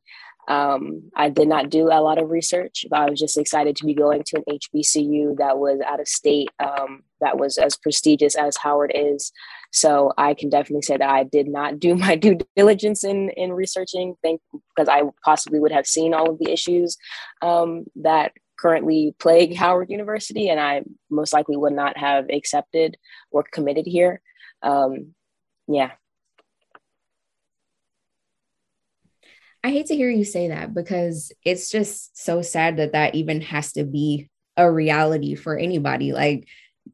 Um, 0.50 1.12
I 1.16 1.30
did 1.30 1.48
not 1.48 1.70
do 1.70 1.88
a 1.88 2.02
lot 2.02 2.18
of 2.18 2.32
research, 2.32 2.86
but 2.90 3.00
I 3.00 3.10
was 3.10 3.20
just 3.20 3.38
excited 3.38 3.76
to 3.76 3.86
be 3.86 3.94
going 3.94 4.24
to 4.24 4.38
an 4.38 4.44
HBCU 4.50 5.38
that 5.38 5.60
was 5.60 5.80
out 5.86 6.00
of 6.00 6.08
state, 6.08 6.50
um, 6.60 7.04
that 7.22 7.38
was 7.38 7.60
as 7.60 7.78
prestigious 7.78 8.36
as 8.36 8.58
Howard 8.58 8.92
is. 8.96 9.32
So 9.72 10.12
I 10.18 10.34
can 10.34 10.50
definitely 10.50 10.82
say 10.82 10.98
that 10.98 11.10
I 11.10 11.24
did 11.24 11.48
not 11.48 11.80
do 11.80 11.94
my 12.06 12.16
due 12.16 12.40
diligence 12.56 13.04
in 13.04 13.30
in 13.30 13.54
researching, 13.54 14.16
think 14.24 14.42
because 14.76 14.90
I 14.90 15.04
possibly 15.24 15.60
would 15.60 15.72
have 15.72 15.86
seen 15.86 16.16
all 16.16 16.32
of 16.32 16.40
the 16.40 16.52
issues 16.52 16.98
um, 17.44 17.86
that 17.98 18.32
currently 18.58 19.16
plague 19.20 19.56
Howard 19.56 19.92
University, 19.92 20.50
and 20.50 20.60
I 20.60 20.82
most 21.12 21.32
likely 21.32 21.58
would 21.58 21.74
not 21.74 21.96
have 21.98 22.26
accepted 22.30 22.98
or 23.32 23.44
committed 23.44 23.86
here. 23.86 24.22
Um, 24.64 25.14
yeah. 25.70 25.92
I 29.64 29.70
hate 29.72 29.88
to 29.88 29.96
hear 29.96 30.10
you 30.10 30.24
say 30.24 30.48
that 30.48 30.74
because 30.74 31.32
it's 31.46 31.70
just 31.70 32.18
so 32.18 32.42
sad 32.42 32.78
that 32.78 32.94
that 32.94 33.14
even 33.16 33.42
has 33.42 33.74
to 33.74 33.84
be 33.84 34.30
a 34.58 34.72
reality 34.72 35.36
for 35.36 35.58
anybody. 35.58 36.12
Like 36.14 36.48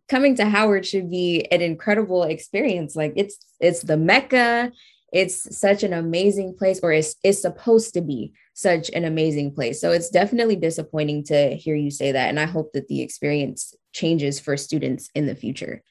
coming 0.10 0.36
to 0.36 0.46
Howard 0.46 0.86
should 0.86 1.10
be 1.10 1.46
an 1.52 1.62
incredible 1.62 2.24
experience. 2.24 2.96
Like 2.96 3.14
it's 3.16 3.38
it's 3.60 3.82
the 3.82 3.98
mecca. 3.98 4.72
it's 5.16 5.58
such 5.58 5.84
an 5.84 5.94
amazing 5.94 6.56
place, 6.58 6.82
or 6.84 6.92
it's, 6.92 7.16
it's 7.24 7.42
supposed 7.42 7.94
to 7.94 8.02
be 8.02 8.34
such 8.54 8.90
an 8.90 9.06
amazing 9.06 9.54
place. 9.54 9.80
So 9.80 9.92
it's 9.94 10.10
definitely 10.10 10.58
disappointing 10.58 11.24
to 11.26 11.56
hear 11.56 11.76
you 11.76 11.90
say 11.90 12.12
that. 12.12 12.28
And 12.28 12.38
I 12.40 12.46
hope 12.46 12.74
that 12.74 12.90
the 12.90 13.02
experience 13.02 13.74
changes 13.94 14.42
for 14.42 14.58
students 14.58 15.10
in 15.16 15.26
the 15.26 15.36
future. 15.36 15.84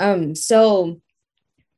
Um, 0.00 0.34
so 0.34 1.00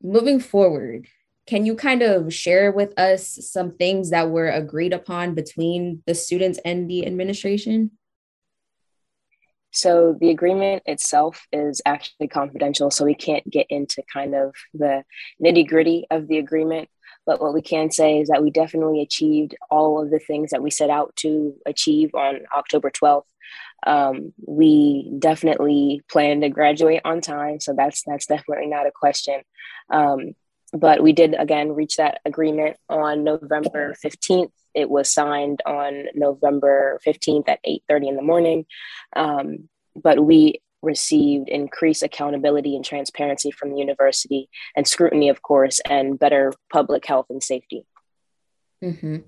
moving 0.02 0.40
forward, 0.40 1.06
can 1.46 1.64
you 1.64 1.74
kind 1.74 2.02
of 2.02 2.32
share 2.32 2.70
with 2.70 2.98
us 2.98 3.38
some 3.50 3.72
things 3.72 4.10
that 4.10 4.30
were 4.30 4.48
agreed 4.48 4.92
upon 4.92 5.34
between 5.34 6.02
the 6.06 6.14
students 6.14 6.58
and 6.64 6.90
the 6.90 7.06
administration? 7.06 7.92
So 9.70 10.16
the 10.20 10.30
agreement 10.30 10.82
itself 10.86 11.46
is 11.52 11.80
actually 11.86 12.28
confidential, 12.28 12.90
so 12.90 13.04
we 13.04 13.14
can't 13.14 13.48
get 13.48 13.66
into 13.70 14.02
kind 14.12 14.34
of 14.34 14.54
the 14.74 15.04
nitty 15.42 15.68
gritty 15.68 16.06
of 16.10 16.26
the 16.26 16.38
agreement. 16.38 16.88
But 17.26 17.40
what 17.40 17.54
we 17.54 17.62
can 17.62 17.90
say 17.90 18.18
is 18.18 18.28
that 18.28 18.42
we 18.42 18.50
definitely 18.50 19.02
achieved 19.02 19.54
all 19.70 20.02
of 20.02 20.10
the 20.10 20.18
things 20.18 20.50
that 20.50 20.62
we 20.62 20.70
set 20.70 20.90
out 20.90 21.14
to 21.16 21.54
achieve 21.66 22.14
on 22.14 22.40
October 22.56 22.90
12th. 22.90 23.24
Um, 23.86 24.32
we 24.44 25.10
definitely 25.18 26.02
plan 26.10 26.40
to 26.40 26.48
graduate 26.48 27.02
on 27.04 27.20
time, 27.20 27.60
so 27.60 27.74
that's 27.74 28.02
that's 28.04 28.26
definitely 28.26 28.66
not 28.66 28.86
a 28.86 28.92
question. 28.92 29.42
Um, 29.90 30.34
but 30.72 31.02
we 31.02 31.12
did 31.12 31.34
again 31.38 31.72
reach 31.72 31.96
that 31.96 32.20
agreement 32.24 32.76
on 32.88 33.24
November 33.24 33.94
15th. 34.04 34.50
It 34.74 34.90
was 34.90 35.10
signed 35.10 35.62
on 35.64 36.06
November 36.14 37.00
15th 37.06 37.48
at 37.48 37.60
8:30 37.64 38.08
in 38.08 38.16
the 38.16 38.22
morning. 38.22 38.66
Um, 39.14 39.68
but 39.94 40.24
we 40.24 40.60
received 40.82 41.48
increased 41.48 42.02
accountability 42.02 42.76
and 42.76 42.84
transparency 42.84 43.50
from 43.50 43.70
the 43.70 43.78
university 43.78 44.48
and 44.76 44.86
scrutiny, 44.86 45.28
of 45.28 45.42
course, 45.42 45.80
and 45.88 46.18
better 46.18 46.52
public 46.70 47.04
health 47.04 47.26
and 47.30 47.42
safety. 47.42 47.84
Mm-hmm. 48.82 49.18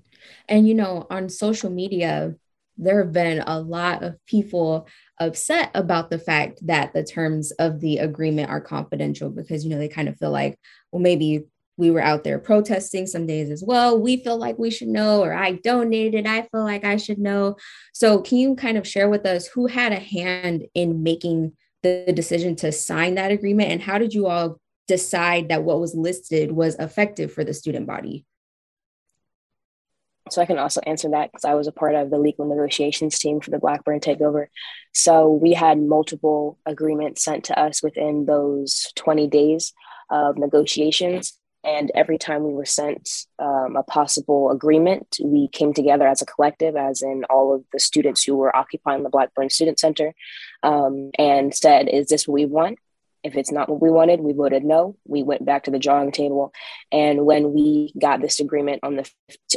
And 0.47 0.67
you 0.67 0.73
know, 0.73 1.07
on 1.09 1.29
social 1.29 1.69
media, 1.69 2.35
there 2.81 3.03
have 3.03 3.13
been 3.13 3.43
a 3.45 3.59
lot 3.59 4.03
of 4.03 4.17
people 4.25 4.87
upset 5.19 5.71
about 5.75 6.09
the 6.09 6.19
fact 6.19 6.59
that 6.65 6.93
the 6.93 7.03
terms 7.03 7.51
of 7.51 7.79
the 7.79 7.99
agreement 7.99 8.49
are 8.49 8.59
confidential 8.59 9.29
because 9.29 9.63
you 9.63 9.69
know 9.69 9.77
they 9.77 9.87
kind 9.87 10.09
of 10.09 10.17
feel 10.17 10.31
like 10.31 10.57
well 10.91 11.01
maybe 11.01 11.45
we 11.77 11.89
were 11.89 12.01
out 12.01 12.23
there 12.23 12.37
protesting 12.37 13.07
some 13.07 13.25
days 13.25 13.49
as 13.49 13.63
well. 13.63 13.99
We 13.99 14.17
feel 14.17 14.37
like 14.37 14.59
we 14.59 14.69
should 14.69 14.89
know 14.89 15.23
or 15.23 15.33
i 15.33 15.53
donated 15.53 16.27
i 16.27 16.41
feel 16.43 16.63
like 16.63 16.83
i 16.83 16.97
should 16.97 17.17
know. 17.17 17.55
So 17.93 18.21
can 18.21 18.37
you 18.37 18.55
kind 18.55 18.77
of 18.77 18.87
share 18.87 19.09
with 19.09 19.25
us 19.25 19.47
who 19.47 19.67
had 19.67 19.91
a 19.91 19.99
hand 19.99 20.65
in 20.73 21.03
making 21.03 21.53
the 21.83 22.11
decision 22.13 22.55
to 22.57 22.71
sign 22.71 23.15
that 23.15 23.31
agreement? 23.31 23.71
And 23.71 23.81
how 23.81 23.97
did 23.97 24.13
you 24.13 24.27
all 24.27 24.59
decide 24.87 25.49
that 25.49 25.63
what 25.63 25.79
was 25.79 25.95
listed 25.95 26.51
was 26.51 26.75
effective 26.75 27.31
for 27.31 27.43
the 27.43 27.53
student 27.53 27.87
body 27.87 28.25
so 30.29 30.41
I 30.41 30.45
can 30.45 30.59
also 30.59 30.81
answer 30.81 31.09
that 31.09 31.31
because 31.31 31.45
I 31.45 31.55
was 31.55 31.67
a 31.67 31.71
part 31.71 31.95
of 31.95 32.09
the 32.09 32.17
legal 32.17 32.45
negotiations 32.45 33.17
team 33.19 33.41
for 33.41 33.49
the 33.49 33.59
Blackburn 33.59 33.99
takeover. 33.99 34.47
So 34.93 35.29
we 35.29 35.53
had 35.53 35.79
multiple 35.79 36.57
agreements 36.65 37.23
sent 37.23 37.45
to 37.45 37.59
us 37.59 37.81
within 37.81 38.25
those 38.25 38.91
20 38.95 39.27
days 39.27 39.73
of 40.09 40.37
negotiations. 40.37 41.37
And 41.63 41.91
every 41.93 42.17
time 42.17 42.43
we 42.43 42.53
were 42.53 42.65
sent 42.65 43.27
um, 43.37 43.75
a 43.75 43.83
possible 43.83 44.49
agreement, 44.51 45.17
we 45.23 45.47
came 45.47 45.73
together 45.73 46.07
as 46.07 46.21
a 46.21 46.25
collective, 46.25 46.75
as 46.75 47.01
in 47.01 47.23
all 47.29 47.53
of 47.53 47.63
the 47.71 47.79
students 47.79 48.23
who 48.23 48.35
were 48.35 48.55
occupying 48.55 49.03
the 49.03 49.09
Blackburn 49.09 49.49
Student 49.49 49.79
Center, 49.79 50.13
um, 50.63 51.11
and 51.19 51.53
said, 51.53 51.87
Is 51.87 52.07
this 52.07 52.27
what 52.27 52.33
we 52.33 52.45
want? 52.45 52.79
If 53.23 53.35
it's 53.35 53.51
not 53.51 53.69
what 53.69 53.81
we 53.81 53.91
wanted, 53.91 54.19
we 54.19 54.33
voted 54.33 54.63
no. 54.63 54.95
We 55.05 55.23
went 55.23 55.45
back 55.45 55.63
to 55.63 55.71
the 55.71 55.79
drawing 55.79 56.11
table, 56.11 56.51
and 56.91 57.25
when 57.25 57.53
we 57.53 57.93
got 57.99 58.21
this 58.21 58.39
agreement 58.39 58.81
on 58.83 58.95
the 58.95 59.09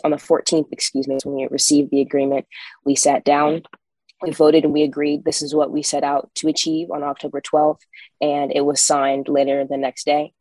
on 0.05 0.11
the 0.11 0.17
14th, 0.17 0.69
excuse 0.71 1.09
me, 1.09 1.19
when 1.25 1.37
we 1.37 1.49
received 1.51 1.91
the 1.91 2.01
agreement, 2.01 2.47
we 2.85 2.95
sat 2.95 3.25
down, 3.25 3.63
we 4.23 4.33
voted, 4.33 4.65
and 4.65 4.73
we 4.73 4.83
agreed 4.83 5.25
this 5.25 5.43
is 5.43 5.55
what 5.55 5.71
we 5.71 5.83
set 5.83 6.05
out 6.05 6.31
to 6.37 6.49
achieve 6.49 6.91
on 6.91 7.03
October 7.03 7.41
12th, 7.41 7.81
and 8.21 8.53
it 8.53 8.65
was 8.65 8.81
signed 8.81 9.29
later 9.29 9.65
the 9.65 9.77
next 9.77 10.05
day. 10.05 10.33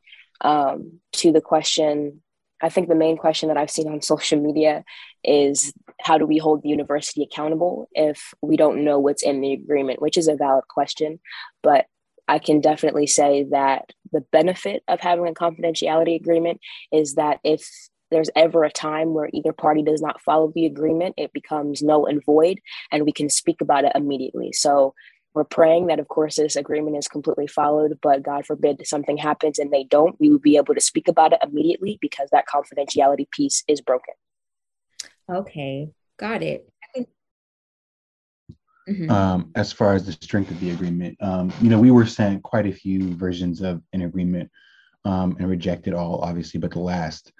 Um, 0.41 0.99
to 1.13 1.31
the 1.31 1.41
question, 1.41 2.21
I 2.61 2.69
think 2.69 2.87
the 2.87 2.95
main 2.95 3.17
question 3.17 3.49
that 3.49 3.57
I've 3.57 3.69
seen 3.69 3.87
on 3.87 4.01
social 4.13 4.39
media 4.39 4.83
is 5.23 5.73
how 6.01 6.17
do 6.17 6.25
we 6.25 6.37
hold 6.37 6.63
the 6.63 6.69
university 6.69 7.23
accountable 7.23 7.87
if 7.93 8.33
we 8.41 8.57
don't 8.57 8.83
know 8.83 8.99
what's 8.99 9.23
in 9.23 9.41
the 9.41 9.53
agreement, 9.53 10.01
which 10.01 10.17
is 10.17 10.27
a 10.27 10.35
valid 10.35 10.67
question. 10.67 11.19
But 11.61 11.85
I 12.27 12.39
can 12.39 12.61
definitely 12.61 13.07
say 13.07 13.45
that 13.51 13.91
the 14.11 14.21
benefit 14.31 14.83
of 14.87 14.99
having 14.99 15.27
a 15.27 15.33
confidentiality 15.33 16.15
agreement 16.15 16.61
is 16.91 17.15
that 17.15 17.39
if 17.43 17.69
there's 18.11 18.29
ever 18.35 18.63
a 18.63 18.71
time 18.71 19.13
where 19.13 19.29
either 19.33 19.53
party 19.53 19.81
does 19.81 20.01
not 20.01 20.21
follow 20.21 20.51
the 20.53 20.65
agreement, 20.65 21.15
it 21.17 21.33
becomes 21.33 21.81
null 21.81 22.05
and 22.05 22.23
void, 22.23 22.59
and 22.91 23.05
we 23.05 23.11
can 23.11 23.29
speak 23.29 23.59
about 23.59 23.85
it 23.85 23.91
immediately. 23.95 24.53
So 24.53 24.93
we're 25.33 25.43
praying 25.43 25.87
that, 25.87 25.99
of 25.99 26.07
course, 26.07 26.35
this 26.35 26.55
agreement 26.55 26.95
is 26.95 27.07
completely 27.07 27.47
followed, 27.47 27.97
but 28.01 28.21
God 28.21 28.45
forbid 28.45 28.85
something 28.85 29.17
happens 29.17 29.57
and 29.57 29.71
they 29.71 29.83
don't, 29.83 30.15
we 30.19 30.29
would 30.29 30.43
be 30.43 30.57
able 30.57 30.75
to 30.75 30.81
speak 30.81 31.07
about 31.07 31.33
it 31.33 31.39
immediately 31.41 31.97
because 32.01 32.29
that 32.31 32.45
confidentiality 32.47 33.29
piece 33.31 33.63
is 33.67 33.81
broken. 33.81 34.13
Okay, 35.27 35.89
got 36.17 36.43
it. 36.43 36.69
Mm-hmm. 38.87 39.09
Um, 39.09 39.51
as 39.55 39.71
far 39.71 39.93
as 39.93 40.05
the 40.05 40.11
strength 40.11 40.51
of 40.51 40.59
the 40.59 40.71
agreement, 40.71 41.17
um, 41.21 41.53
you 41.61 41.69
know, 41.69 41.79
we 41.79 41.91
were 41.91 42.05
sent 42.05 42.43
quite 42.43 42.65
a 42.65 42.71
few 42.71 43.15
versions 43.15 43.61
of 43.61 43.81
an 43.93 44.01
agreement 44.01 44.51
um, 45.05 45.37
and 45.39 45.49
rejected 45.49 45.93
all, 45.93 46.19
obviously, 46.19 46.59
but 46.59 46.71
the 46.71 46.79
last. 46.79 47.31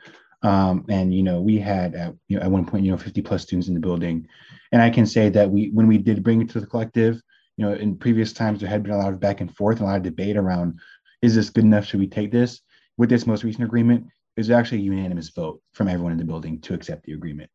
Um, 0.41 0.86
and 0.89 1.13
you 1.13 1.23
know, 1.23 1.41
we 1.41 1.58
had 1.58 1.95
at 1.95 2.13
you 2.27 2.38
know 2.38 2.43
at 2.43 2.51
one 2.51 2.65
point, 2.65 2.86
you 2.86 2.91
know, 2.91 2.97
50 2.97 3.21
plus 3.21 3.43
students 3.43 3.67
in 3.67 3.73
the 3.73 3.79
building, 3.79 4.27
and 4.71 4.82
I 4.82 4.89
can 4.89 5.06
say 5.06 5.29
that 5.29 5.49
we 5.49 5.69
when 5.69 5.88
we 5.88 5.97
did 5.97 6.23
bring 6.23 6.41
it 6.41 6.49
to 6.51 6.60
the 6.60 6.67
collective, 6.67 7.21
you 7.58 7.65
know, 7.65 7.73
in 7.73 7.95
previous 7.95 8.34
times 8.34 8.60
there 8.60 8.69
had 8.69 8.84
been 8.84 8.91
a 8.91 8.97
lot 8.97 9.13
of 9.13 9.19
back 9.19 9.41
and 9.41 9.56
forth, 9.56 9.77
and 9.77 9.88
a 9.88 9.91
lot 9.91 9.97
of 9.97 10.03
debate 10.03 10.38
around, 10.38 10.79
is 11.21 11.36
this 11.36 11.49
good 11.49 11.63
enough? 11.63 11.86
Should 11.86 11.99
we 11.99 12.08
take 12.08 12.32
this? 12.32 12.62
With 12.97 13.10
this 13.10 13.25
most 13.25 13.43
recent 13.43 13.63
agreement, 13.63 14.06
it 14.06 14.39
was 14.39 14.51
actually 14.51 14.79
a 14.79 14.82
unanimous 14.82 15.29
vote 15.29 15.62
from 15.73 15.88
everyone 15.88 16.12
in 16.12 16.17
the 16.17 16.25
building 16.25 16.60
to 16.62 16.73
accept 16.73 17.06
the 17.06 17.13
agreement. 17.13 17.49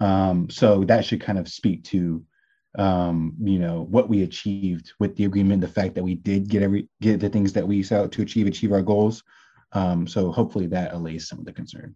Um, 0.00 0.50
so 0.50 0.84
that 0.84 1.04
should 1.04 1.20
kind 1.20 1.38
of 1.38 1.48
speak 1.48 1.84
to 1.84 2.24
um, 2.78 3.34
you 3.40 3.58
know, 3.58 3.86
what 3.90 4.08
we 4.08 4.22
achieved 4.22 4.92
with 4.98 5.14
the 5.16 5.24
agreement, 5.24 5.60
the 5.60 5.68
fact 5.68 5.94
that 5.94 6.04
we 6.04 6.14
did 6.14 6.48
get 6.48 6.62
every 6.62 6.88
get 7.00 7.20
the 7.20 7.28
things 7.28 7.52
that 7.52 7.66
we 7.66 7.82
set 7.82 8.00
out 8.00 8.12
to 8.12 8.22
achieve, 8.22 8.46
achieve 8.46 8.72
our 8.72 8.82
goals. 8.82 9.22
Um, 9.72 10.06
so 10.06 10.30
hopefully 10.30 10.66
that 10.68 10.92
allays 10.92 11.28
some 11.28 11.38
of 11.38 11.44
the 11.44 11.52
concern. 11.52 11.94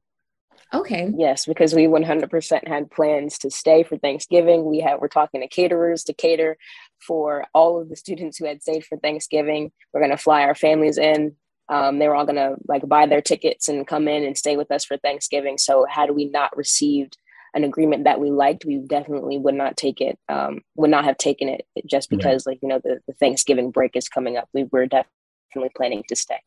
Okay. 0.75 1.13
Yes, 1.17 1.47
because 1.47 1.75
we 1.75 1.85
100% 1.85 2.67
had 2.67 2.91
plans 2.91 3.39
to 3.39 3.51
stay 3.51 3.85
for 3.85 3.97
Thanksgiving. 3.99 4.65
We 4.65 4.81
had 4.81 5.01
we're 5.01 5.09
talking 5.09 5.41
to 5.41 5.49
caterers 5.49 6.03
to 6.05 6.13
cater 6.13 6.59
for 6.99 7.47
all 7.55 7.81
of 7.81 7.89
the 7.89 7.97
students 7.97 8.37
who 8.37 8.47
had 8.47 8.63
stayed 8.63 8.85
for 8.85 8.99
Thanksgiving. 8.99 9.71
We're 9.93 10.01
going 10.01 10.11
to 10.11 10.17
fly 10.17 10.43
our 10.43 10.55
families 10.55 10.99
in. 10.99 11.37
Um, 11.69 11.99
they 11.99 12.09
were 12.09 12.15
all 12.15 12.27
going 12.27 12.37
to 12.37 12.57
like 12.69 12.87
buy 12.89 13.07
their 13.07 13.23
tickets 13.23 13.69
and 13.69 13.87
come 13.87 14.09
in 14.09 14.25
and 14.25 14.37
stay 14.37 14.57
with 14.57 14.71
us 14.71 14.85
for 14.85 14.97
Thanksgiving. 14.97 15.59
So 15.59 15.87
had 15.89 16.13
we 16.13 16.27
not 16.27 16.57
received 16.57 17.17
an 17.57 17.65
agreement 17.65 18.05
that 18.05 18.21
we 18.21 18.31
liked, 18.31 18.65
we 18.65 18.79
definitely 18.79 19.39
would 19.39 19.55
not 19.55 19.77
take 19.77 20.01
it, 20.01 20.19
um, 20.29 20.61
would 20.77 20.91
not 20.91 21.05
have 21.05 21.17
taken 21.17 21.49
it 21.49 21.67
just 21.87 22.11
because, 22.11 22.47
right. 22.47 22.53
like, 22.53 22.59
you 22.63 22.69
know, 22.69 22.81
the, 22.85 23.01
the 23.09 23.15
Thanksgiving 23.15 23.71
break 23.71 23.97
is 23.97 24.09
coming 24.09 24.37
up. 24.37 24.49
We 24.53 24.65
were 24.71 24.87
definitely 24.87 25.71
planning 25.75 26.05
to 26.09 26.15
stay. 26.15 26.41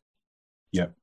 Yep. 0.71 0.93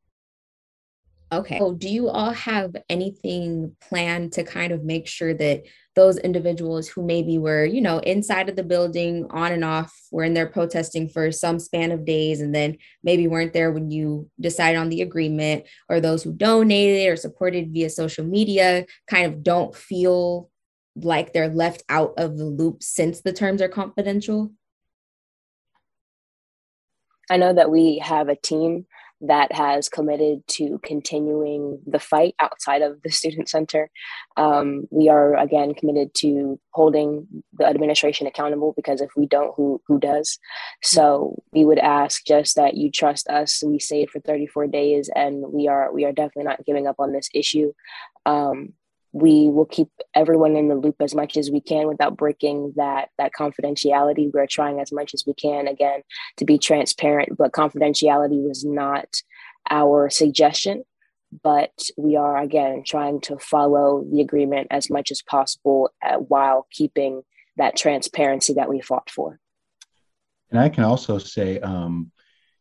Okay. 1.32 1.58
So, 1.58 1.74
do 1.74 1.88
you 1.88 2.08
all 2.08 2.30
have 2.30 2.76
anything 2.88 3.74
planned 3.80 4.32
to 4.34 4.44
kind 4.44 4.72
of 4.72 4.84
make 4.84 5.08
sure 5.08 5.34
that 5.34 5.64
those 5.96 6.18
individuals 6.18 6.86
who 6.86 7.04
maybe 7.04 7.36
were, 7.36 7.64
you 7.64 7.80
know, 7.80 7.98
inside 7.98 8.48
of 8.48 8.54
the 8.54 8.62
building 8.62 9.26
on 9.30 9.50
and 9.50 9.64
off, 9.64 9.92
were 10.12 10.22
in 10.22 10.34
there 10.34 10.46
protesting 10.46 11.08
for 11.08 11.32
some 11.32 11.58
span 11.58 11.90
of 11.90 12.04
days 12.04 12.40
and 12.40 12.54
then 12.54 12.76
maybe 13.02 13.26
weren't 13.26 13.52
there 13.52 13.72
when 13.72 13.90
you 13.90 14.30
decided 14.40 14.78
on 14.78 14.88
the 14.88 15.02
agreement, 15.02 15.64
or 15.88 16.00
those 16.00 16.22
who 16.22 16.32
donated 16.32 17.12
or 17.12 17.16
supported 17.16 17.72
via 17.72 17.90
social 17.90 18.24
media 18.24 18.86
kind 19.10 19.26
of 19.26 19.42
don't 19.42 19.74
feel 19.74 20.48
like 20.94 21.32
they're 21.32 21.48
left 21.48 21.82
out 21.88 22.14
of 22.18 22.38
the 22.38 22.44
loop 22.44 22.82
since 22.84 23.22
the 23.22 23.32
terms 23.32 23.60
are 23.60 23.68
confidential? 23.68 24.52
I 27.28 27.36
know 27.36 27.52
that 27.52 27.70
we 27.70 27.98
have 27.98 28.28
a 28.28 28.36
team 28.36 28.86
that 29.22 29.52
has 29.52 29.88
committed 29.88 30.46
to 30.46 30.78
continuing 30.82 31.80
the 31.86 31.98
fight 31.98 32.34
outside 32.38 32.82
of 32.82 33.00
the 33.02 33.10
student 33.20 33.48
center. 33.48 33.90
Um, 34.36 34.86
we 34.90 35.08
are 35.08 35.36
again 35.36 35.74
committed 35.74 36.14
to 36.18 36.60
holding 36.70 37.26
the 37.54 37.66
administration 37.66 38.26
accountable 38.26 38.74
because 38.76 39.00
if 39.00 39.10
we 39.16 39.26
don't, 39.26 39.54
who 39.56 39.80
who 39.86 39.98
does? 39.98 40.38
So 40.82 41.42
we 41.52 41.64
would 41.64 41.78
ask 41.78 42.24
just 42.24 42.56
that 42.56 42.76
you 42.76 42.90
trust 42.90 43.28
us. 43.28 43.62
We 43.64 43.78
stayed 43.78 44.10
for 44.10 44.20
34 44.20 44.66
days, 44.68 45.10
and 45.14 45.44
we 45.52 45.68
are 45.68 45.92
we 45.92 46.04
are 46.04 46.12
definitely 46.12 46.44
not 46.44 46.64
giving 46.64 46.86
up 46.86 46.96
on 46.98 47.12
this 47.12 47.28
issue. 47.34 47.72
Um, 48.26 48.74
we 49.16 49.48
will 49.48 49.64
keep 49.64 49.88
everyone 50.14 50.56
in 50.56 50.68
the 50.68 50.74
loop 50.74 50.96
as 51.00 51.14
much 51.14 51.38
as 51.38 51.50
we 51.50 51.60
can 51.60 51.88
without 51.88 52.16
breaking 52.16 52.74
that 52.76 53.08
that 53.16 53.32
confidentiality 53.32 54.30
we're 54.32 54.46
trying 54.46 54.78
as 54.78 54.92
much 54.92 55.14
as 55.14 55.24
we 55.26 55.32
can 55.32 55.66
again 55.66 56.02
to 56.36 56.44
be 56.44 56.58
transparent 56.58 57.36
but 57.38 57.52
confidentiality 57.52 58.46
was 58.46 58.64
not 58.64 59.08
our 59.70 60.10
suggestion 60.10 60.84
but 61.42 61.72
we 61.96 62.16
are 62.16 62.36
again 62.36 62.82
trying 62.86 63.20
to 63.20 63.38
follow 63.38 64.04
the 64.10 64.20
agreement 64.20 64.68
as 64.70 64.90
much 64.90 65.10
as 65.10 65.22
possible 65.22 65.90
uh, 66.04 66.16
while 66.16 66.66
keeping 66.70 67.22
that 67.56 67.76
transparency 67.76 68.52
that 68.54 68.68
we 68.68 68.80
fought 68.80 69.10
for. 69.10 69.40
And 70.50 70.60
I 70.60 70.68
can 70.68 70.84
also 70.84 71.18
say, 71.18 71.58
um, 71.60 72.12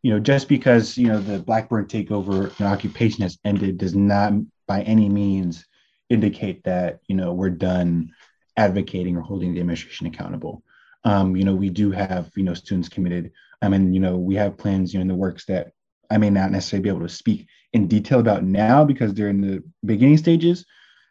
you 0.02 0.12
know, 0.12 0.20
just 0.20 0.48
because 0.48 0.98
you 0.98 1.08
know 1.08 1.20
the 1.20 1.39
Blackburn 1.39 1.86
takeover 1.86 2.58
and 2.60 2.68
occupation 2.68 3.22
has 3.22 3.38
ended 3.44 3.78
does 3.78 3.96
not 3.96 4.34
by 4.68 4.82
any 4.82 5.10
means 5.10 5.65
indicate 6.10 6.63
that 6.63 7.00
you 7.08 7.15
know 7.15 7.34
we're 7.34 7.50
done 7.50 8.12
advocating 8.58 9.18
or 9.18 9.22
holding 9.22 9.54
the 9.54 9.60
administration 9.60 10.08
accountable. 10.08 10.63
Um, 11.04 11.36
you 11.36 11.44
know, 11.44 11.56
we 11.56 11.70
do 11.70 11.91
have 11.91 12.32
you 12.36 12.44
know 12.44 12.54
students 12.54 12.89
committed. 12.89 13.32
I 13.62 13.70
mean, 13.70 13.94
you 13.94 14.00
know, 14.00 14.18
we 14.18 14.36
have 14.36 14.58
plans 14.58 14.94
you 14.94 15.00
know 15.00 15.04
in 15.04 15.08
the 15.08 15.15
works 15.15 15.46
that 15.46 15.72
I 16.10 16.18
may 16.18 16.30
not 16.30 16.52
necessarily 16.52 16.84
be 16.84 16.89
able 16.89 17.02
to 17.02 17.10
speak 17.10 17.48
in 17.74 17.88
detail 17.88 18.20
about 18.20 18.44
now 18.44 18.84
because 18.84 19.13
they're 19.13 19.30
in 19.30 19.41
the 19.41 19.63
beginning 19.84 20.18
stages, 20.18 20.65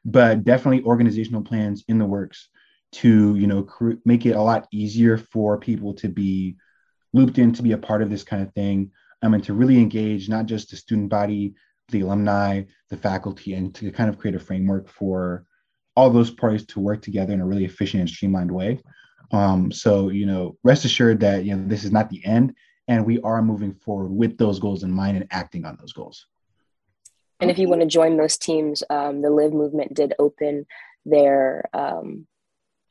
but 0.04 0.44
definitely 0.44 0.85
organizational 0.85 1.42
plans 1.42 1.85
in 1.88 1.98
the 1.98 2.07
works 2.07 2.48
to 2.92 3.35
you 3.35 3.46
know 3.46 3.62
cr- 3.64 4.00
make 4.04 4.24
it 4.24 4.37
a 4.37 4.42
lot 4.42 4.68
easier 4.72 5.18
for 5.18 5.59
people 5.59 5.94
to 5.94 6.09
be 6.09 6.57
looped 7.12 7.38
in 7.38 7.52
to 7.52 7.62
be 7.62 7.72
a 7.72 7.78
part 7.78 8.02
of 8.02 8.11
this 8.11 8.22
kind 8.22 8.42
of 8.42 8.52
thing 8.54 8.90
um, 9.22 9.35
and 9.35 9.44
to 9.44 9.54
really 9.54 9.78
engage 9.78 10.28
not 10.28 10.46
just 10.46 10.70
the 10.70 10.76
student 10.76 11.09
body 11.09 11.54
the 11.94 12.02
alumni 12.02 12.62
the 12.90 12.96
faculty 12.96 13.54
and 13.54 13.74
to 13.74 13.90
kind 13.90 14.11
of 14.11 14.18
create 14.18 14.35
a 14.35 14.38
framework 14.38 14.88
for 14.88 15.46
all 15.96 16.11
those 16.11 16.30
parties 16.30 16.66
to 16.66 16.80
work 16.80 17.00
together 17.00 17.33
in 17.33 17.40
a 17.40 17.46
really 17.46 17.64
efficient 17.64 18.00
and 18.00 18.11
streamlined 18.11 18.50
way. 18.50 18.80
Um, 19.33 19.72
so 19.72 20.11
you 20.11 20.26
know 20.26 20.59
rest 20.64 20.85
assured 20.85 21.20
that 21.20 21.44
you 21.44 21.57
know 21.57 21.66
this 21.66 21.85
is 21.85 21.92
not 21.92 22.11
the 22.11 22.24
end 22.24 22.54
and 22.88 23.07
we 23.07 23.20
are 23.20 23.40
moving 23.40 23.72
forward 23.72 24.11
with 24.11 24.37
those 24.37 24.59
goals 24.59 24.83
in 24.83 24.90
mind 24.90 25.16
and 25.16 25.26
acting 25.30 25.64
on 25.64 25.76
those 25.80 25.92
goals. 25.92 26.26
And 27.40 27.50
if 27.50 27.59
you 27.59 27.68
want 27.68 27.80
to 27.80 27.87
join 27.87 28.16
those 28.16 28.37
teams 28.37 28.83
um, 28.90 29.22
the 29.22 29.30
live 29.30 29.52
movement 29.52 29.94
did 29.94 30.14
open 30.18 30.66
their 31.07 31.64
um, 31.72 32.26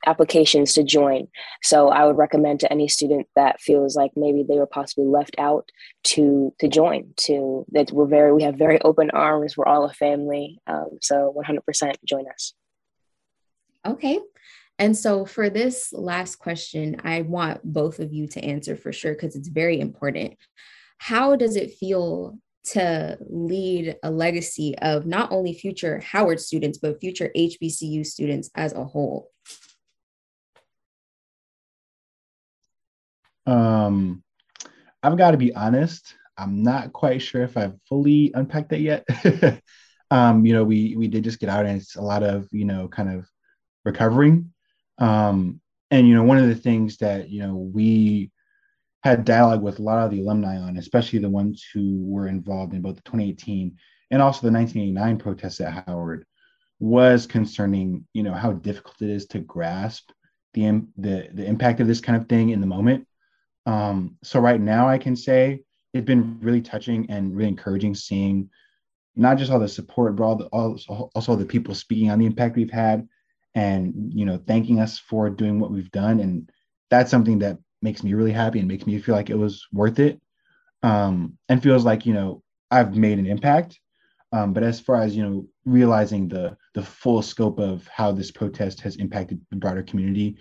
applications 0.06 0.74
to 0.74 0.84
join. 0.84 1.28
So 1.62 1.90
I 1.90 2.06
would 2.06 2.18
recommend 2.18 2.60
to 2.62 2.72
any 2.72 2.88
student 2.88 3.28
that 3.36 3.62
feels 3.62 3.96
like 3.96 4.12
maybe 4.16 4.44
they 4.44 4.58
were 4.58 4.68
possibly 4.68 5.06
left 5.06 5.36
out 5.38 5.70
to 6.06 6.54
to 6.60 6.68
join. 6.68 7.14
To 7.28 7.66
that 7.72 7.92
we're 7.92 8.08
very 8.08 8.34
we 8.34 8.44
have 8.44 8.56
very 8.56 8.82
open 8.82 9.10
arms. 9.12 9.58
We're 9.58 9.66
all 9.66 9.86
a 9.86 9.94
family. 9.94 10.60
Um, 10.68 11.00
so 11.02 11.34
100% 11.38 11.96
join 12.06 12.26
us. 12.30 12.54
Okay. 13.86 14.20
And 14.80 14.98
so 14.98 15.26
for 15.26 15.50
this 15.50 15.94
last 15.94 16.38
question, 16.38 17.00
I 17.04 17.22
want 17.22 17.62
both 17.64 18.00
of 18.00 18.12
you 18.12 18.28
to 18.30 18.44
answer 18.44 18.76
for 18.76 18.92
sure 18.92 19.14
because 19.14 19.36
it's 19.36 19.48
very 19.48 19.80
important. 19.80 20.36
How 20.98 21.36
does 21.36 21.56
it 21.56 21.76
feel 21.76 22.38
to 22.66 23.18
lead 23.30 23.98
a 24.04 24.10
legacy 24.10 24.76
of 24.80 25.06
not 25.06 25.32
only 25.32 25.54
future 25.54 26.00
Howard 26.00 26.40
students, 26.40 26.78
but 26.78 27.00
future 27.00 27.30
HBCU 27.36 28.06
students 28.06 28.50
as 28.56 28.74
a 28.74 28.84
whole? 28.84 29.30
Um, 33.46 34.24
I've 35.02 35.18
got 35.18 35.32
to 35.32 35.38
be 35.38 35.54
honest. 35.54 36.16
I'm 36.38 36.64
not 36.64 36.94
quite 36.94 37.22
sure 37.22 37.44
if 37.44 37.58
I've 37.58 37.76
fully 37.88 38.32
unpacked 38.34 38.70
that 38.70 38.80
yet. 38.80 39.06
um, 40.12 40.46
you 40.46 40.54
know, 40.54 40.64
we 40.64 40.96
we 40.96 41.08
did 41.08 41.24
just 41.24 41.40
get 41.40 41.50
out, 41.50 41.66
and 41.66 41.80
it's 41.80 41.96
a 41.96 42.02
lot 42.02 42.24
of 42.24 42.48
you 42.52 42.66
know 42.66 42.88
kind 42.88 43.14
of 43.14 43.28
recovering. 43.86 44.52
Um, 44.98 45.60
and 45.92 46.08
you 46.08 46.16
know, 46.16 46.24
one 46.24 46.38
of 46.38 46.48
the 46.48 46.56
things 46.56 46.98
that 46.98 47.30
you 47.30 47.42
know 47.42 47.56
we 47.56 48.32
had 49.04 49.26
dialogue 49.26 49.62
with 49.62 49.80
a 49.80 49.84
lot 49.84 50.00
of 50.00 50.12
the 50.12 50.22
alumni 50.22 50.58
on, 50.58 50.78
especially 50.78 51.20
the 51.20 51.30
ones 51.30 51.66
who 51.74 52.02
were 52.06 52.28
involved 52.28 52.74
in 52.74 52.82
both 52.82 52.96
the 52.96 53.02
2018 53.02 53.76
and 54.12 54.22
also 54.22 54.48
the 54.48 54.54
1989 54.54 55.18
protests 55.18 55.60
at 55.60 55.86
Howard, 55.86 56.26
was 56.80 57.28
concerning 57.28 58.06
you 58.14 58.24
know 58.24 58.34
how 58.34 58.54
difficult 58.54 59.02
it 59.02 59.10
is 59.10 59.28
to 59.28 59.40
grasp 59.40 60.10
the 60.54 60.84
the 60.98 61.30
the 61.34 61.46
impact 61.46 61.80
of 61.80 61.88
this 61.88 62.02
kind 62.02 62.20
of 62.20 62.28
thing 62.28 62.50
in 62.50 62.62
the 62.62 62.68
moment 62.68 63.08
um, 63.66 64.18
so 64.24 64.40
right 64.40 64.60
now, 64.60 64.88
I 64.88 64.98
can 64.98 65.16
say 65.16 65.62
it's 65.94 66.06
been 66.06 66.40
really 66.42 66.62
touching 66.62 67.10
and 67.10 67.36
really 67.36 67.50
encouraging 67.50 67.96
seeing 67.96 68.50
not 69.16 69.38
just 69.38 69.52
all 69.52 69.60
the 69.60 69.68
support, 69.68 70.16
but 70.16 70.24
all 70.24 70.36
the, 70.36 70.46
also, 70.48 71.12
also 71.14 71.36
the 71.36 71.46
people 71.46 71.76
speaking 71.76 72.10
on 72.10 72.20
the 72.20 72.26
impact 72.26 72.56
we've 72.56 72.72
had, 72.72 73.08
and 73.56 74.12
you 74.14 74.26
know, 74.26 74.42
thanking 74.48 74.80
us 74.80 74.98
for 74.98 75.30
doing 75.30 75.60
what 75.60 75.72
we've 75.72 75.92
done. 75.92 76.20
And 76.20 76.50
that's 76.90 77.12
something 77.12 77.40
that 77.40 77.58
makes 77.82 78.04
me 78.04 78.14
really 78.14 78.32
happy 78.32 78.60
and 78.60 78.68
makes 78.68 78.88
me 78.88 78.98
feel 79.00 79.16
like 79.16 79.30
it 79.30 79.38
was 79.38 79.66
worth 79.72 80.00
it, 80.00 80.20
um, 80.82 81.38
and 81.48 81.62
feels 81.62 81.86
like 81.86 82.06
you 82.06 82.14
know 82.14 82.42
I've 82.72 82.96
made 82.96 83.20
an 83.20 83.28
impact. 83.28 83.80
Um, 84.32 84.52
but 84.52 84.64
as 84.64 84.80
far 84.80 85.00
as 85.04 85.16
you 85.16 85.24
know, 85.24 85.48
realizing 85.64 86.28
the 86.28 86.58
the 86.74 86.82
full 86.82 87.22
scope 87.22 87.60
of 87.60 87.88
how 87.88 88.12
this 88.12 88.32
protest 88.32 88.82
has 88.82 88.96
impacted 88.96 89.40
the 89.52 89.58
broader 89.58 89.84
community, 89.84 90.38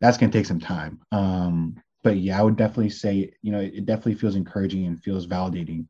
that's 0.00 0.16
going 0.16 0.30
to 0.30 0.38
take 0.38 0.46
some 0.46 0.60
time. 0.60 1.00
Um, 1.10 1.82
but 2.02 2.16
yeah, 2.16 2.38
I 2.38 2.42
would 2.42 2.56
definitely 2.56 2.90
say, 2.90 3.32
you 3.42 3.52
know, 3.52 3.60
it 3.60 3.86
definitely 3.86 4.14
feels 4.14 4.36
encouraging 4.36 4.86
and 4.86 5.02
feels 5.02 5.26
validating 5.26 5.86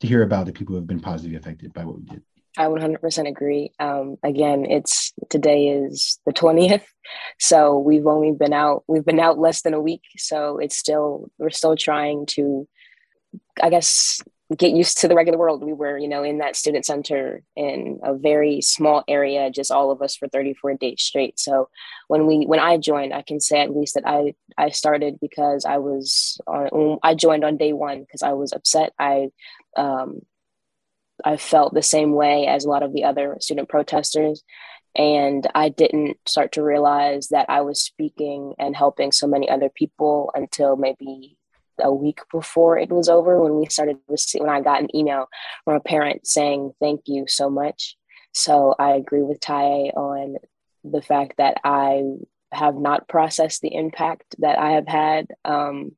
to 0.00 0.06
hear 0.06 0.22
about 0.22 0.46
the 0.46 0.52
people 0.52 0.72
who 0.72 0.76
have 0.76 0.86
been 0.86 1.00
positively 1.00 1.36
affected 1.36 1.72
by 1.72 1.84
what 1.84 1.96
we 1.96 2.04
did. 2.04 2.22
I 2.56 2.64
100% 2.64 3.28
agree. 3.28 3.72
Um, 3.78 4.16
again, 4.24 4.64
it's 4.64 5.12
today 5.28 5.68
is 5.68 6.18
the 6.26 6.32
20th, 6.32 6.82
so 7.38 7.78
we've 7.78 8.06
only 8.06 8.32
been 8.32 8.52
out. 8.52 8.82
We've 8.88 9.04
been 9.04 9.20
out 9.20 9.38
less 9.38 9.62
than 9.62 9.74
a 9.74 9.80
week, 9.80 10.02
so 10.16 10.58
it's 10.58 10.76
still 10.76 11.30
we're 11.38 11.50
still 11.50 11.76
trying 11.76 12.26
to, 12.30 12.66
I 13.62 13.70
guess, 13.70 14.20
get 14.56 14.72
used 14.72 14.98
to 14.98 15.08
the 15.08 15.14
regular 15.14 15.38
world. 15.38 15.62
We 15.64 15.72
were, 15.72 15.96
you 15.96 16.08
know, 16.08 16.24
in 16.24 16.38
that 16.38 16.56
student 16.56 16.84
center 16.84 17.42
in 17.54 18.00
a 18.02 18.14
very 18.14 18.60
small 18.60 19.04
area, 19.06 19.50
just 19.50 19.70
all 19.70 19.90
of 19.90 20.02
us 20.02 20.16
for 20.16 20.28
34 20.28 20.74
days 20.74 21.02
straight. 21.02 21.38
So 21.38 21.68
when 22.08 22.26
we 22.26 22.44
when 22.46 22.58
I 22.58 22.76
joined, 22.76 23.14
I 23.14 23.22
can 23.22 23.40
say 23.40 23.60
at 23.60 23.74
least 23.74 23.94
that 23.94 24.06
I 24.06 24.34
I 24.58 24.70
started 24.70 25.18
because 25.20 25.64
I 25.64 25.78
was 25.78 26.40
on 26.46 26.98
I 27.02 27.14
joined 27.14 27.44
on 27.44 27.56
day 27.56 27.72
one 27.72 28.00
because 28.00 28.22
I 28.22 28.32
was 28.32 28.52
upset. 28.52 28.92
I 28.98 29.28
um 29.76 30.20
I 31.24 31.36
felt 31.36 31.74
the 31.74 31.82
same 31.82 32.12
way 32.12 32.46
as 32.46 32.64
a 32.64 32.68
lot 32.68 32.82
of 32.82 32.92
the 32.92 33.04
other 33.04 33.36
student 33.40 33.68
protesters. 33.68 34.42
And 34.96 35.46
I 35.54 35.68
didn't 35.68 36.16
start 36.26 36.52
to 36.52 36.62
realize 36.62 37.28
that 37.28 37.46
I 37.48 37.60
was 37.60 37.80
speaking 37.80 38.54
and 38.58 38.74
helping 38.74 39.12
so 39.12 39.28
many 39.28 39.48
other 39.48 39.68
people 39.68 40.32
until 40.34 40.74
maybe 40.76 41.36
a 41.82 41.92
week 41.92 42.20
before 42.32 42.78
it 42.78 42.90
was 42.90 43.08
over 43.08 43.40
when 43.40 43.56
we 43.56 43.66
started 43.66 43.98
receiving, 44.08 44.46
when 44.46 44.56
I 44.56 44.60
got 44.60 44.80
an 44.82 44.94
email 44.94 45.28
from 45.64 45.74
a 45.76 45.80
parent 45.80 46.26
saying 46.26 46.72
thank 46.80 47.02
you 47.06 47.26
so 47.28 47.50
much. 47.50 47.96
So 48.32 48.74
I 48.78 48.92
agree 48.92 49.22
with 49.22 49.40
Ty 49.40 49.92
on 49.96 50.36
the 50.84 51.02
fact 51.02 51.34
that 51.38 51.60
I 51.64 52.02
have 52.52 52.76
not 52.76 53.08
processed 53.08 53.60
the 53.60 53.74
impact 53.74 54.36
that 54.38 54.58
I 54.58 54.72
have 54.72 54.88
had. 54.88 55.28
Um, 55.44 55.92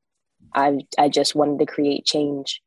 I 0.53 0.79
I 0.97 1.09
just 1.09 1.35
wanted 1.35 1.59
to 1.59 1.65
create 1.65 2.05
change 2.05 2.61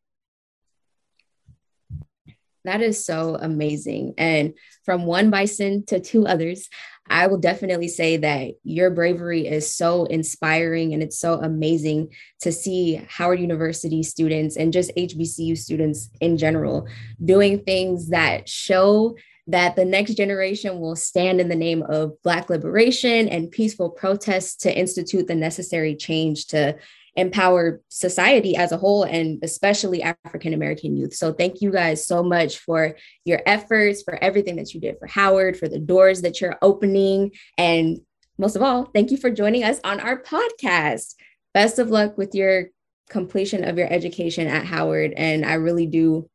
that 2.67 2.83
is 2.83 3.05
so 3.05 3.37
amazing. 3.41 4.15
And 4.19 4.55
from 4.85 5.05
one 5.05 5.31
bison 5.31 5.85
to 5.87 6.01
two 6.01 6.27
others, 6.27 6.69
I 7.09 7.29
will 7.29 7.39
definitely 7.39 7.89
say 7.89 8.17
that 8.19 8.55
your 8.65 8.91
bravery 8.91 9.47
is 9.47 9.71
so 9.71 10.05
inspiring 10.05 10.93
and 10.93 11.03
it's 11.03 11.19
so 11.19 11.35
amazing 11.35 12.13
to 12.41 12.51
see 12.51 13.01
Howard 13.09 13.41
University 13.41 14.03
students 14.03 14.57
and 14.57 14.73
just 14.73 14.91
HBCU 14.97 15.57
students 15.57 16.11
in 16.21 16.37
general 16.37 16.89
doing 17.25 17.63
things 17.63 18.09
that 18.09 18.49
show 18.49 19.17
that 19.49 19.77
the 19.77 19.85
next 19.85 20.15
generation 20.15 20.81
will 20.81 20.97
stand 20.97 21.41
in 21.41 21.49
the 21.49 21.55
name 21.55 21.83
of 21.85 22.21
Black 22.23 22.51
liberation 22.51 23.29
and 23.29 23.51
peaceful 23.51 23.91
protests 23.91 24.57
to 24.57 24.77
institute 24.77 25.29
the 25.29 25.37
necessary 25.37 25.95
change 25.95 26.47
to 26.49 26.77
empower 27.17 27.81
society 27.89 28.57
as 28.57 28.73
a 28.73 28.77
whole 28.77 29.05
and 29.05 29.39
especially 29.43 30.03
African 30.03 30.53
American 30.53 30.97
youth. 30.97 31.15
So 31.15 31.33
thank 31.33 31.61
you 31.61 31.71
guys 31.71 32.07
so 32.07 32.23
much 32.23 32.59
for 32.59 32.97
your 33.25 33.41
efforts, 33.47 34.03
for 34.03 34.23
everything 34.23 34.57
that 34.57 34.75
you 34.75 34.81
did 34.81 34.99
for 34.99 35.07
Howard, 35.07 35.59
for 35.59 35.69
the 35.69 35.79
doors 35.79 36.23
that 36.23 36.41
you're 36.41 36.59
opening. 36.63 37.33
And 37.57 38.01
most 38.39 38.55
of 38.55 38.63
all, 38.63 38.85
thank 38.85 39.11
you 39.11 39.17
for 39.17 39.31
joining 39.31 39.65
us 39.65 39.81
on 39.83 39.99
our 40.01 40.23
podcast. 40.23 41.15
Best 41.55 41.79
of 41.79 41.91
luck 41.91 42.19
with 42.19 42.35
your 42.35 42.67
completion 43.09 43.65
of 43.65 43.79
your 43.79 43.91
education 43.91 44.47
at 44.47 44.67
Howard. 44.67 45.15
And 45.17 45.45
I 45.45 45.55
really 45.55 45.87
do 45.87 46.29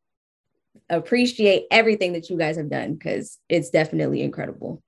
appreciate 0.89 1.65
everything 1.69 2.13
that 2.13 2.29
you 2.29 2.37
guys 2.37 2.57
have 2.57 2.69
done 2.69 2.95
because 2.95 3.37
it's 3.47 3.69
definitely 3.69 4.23
incredible. 4.23 4.81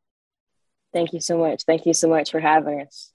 Thank 0.91 1.13
you 1.13 1.19
so 1.19 1.37
much. 1.37 1.63
Thank 1.65 1.85
you 1.85 1.93
so 1.93 2.07
much 2.07 2.31
for 2.31 2.39
having 2.39 2.81
us. 2.81 3.12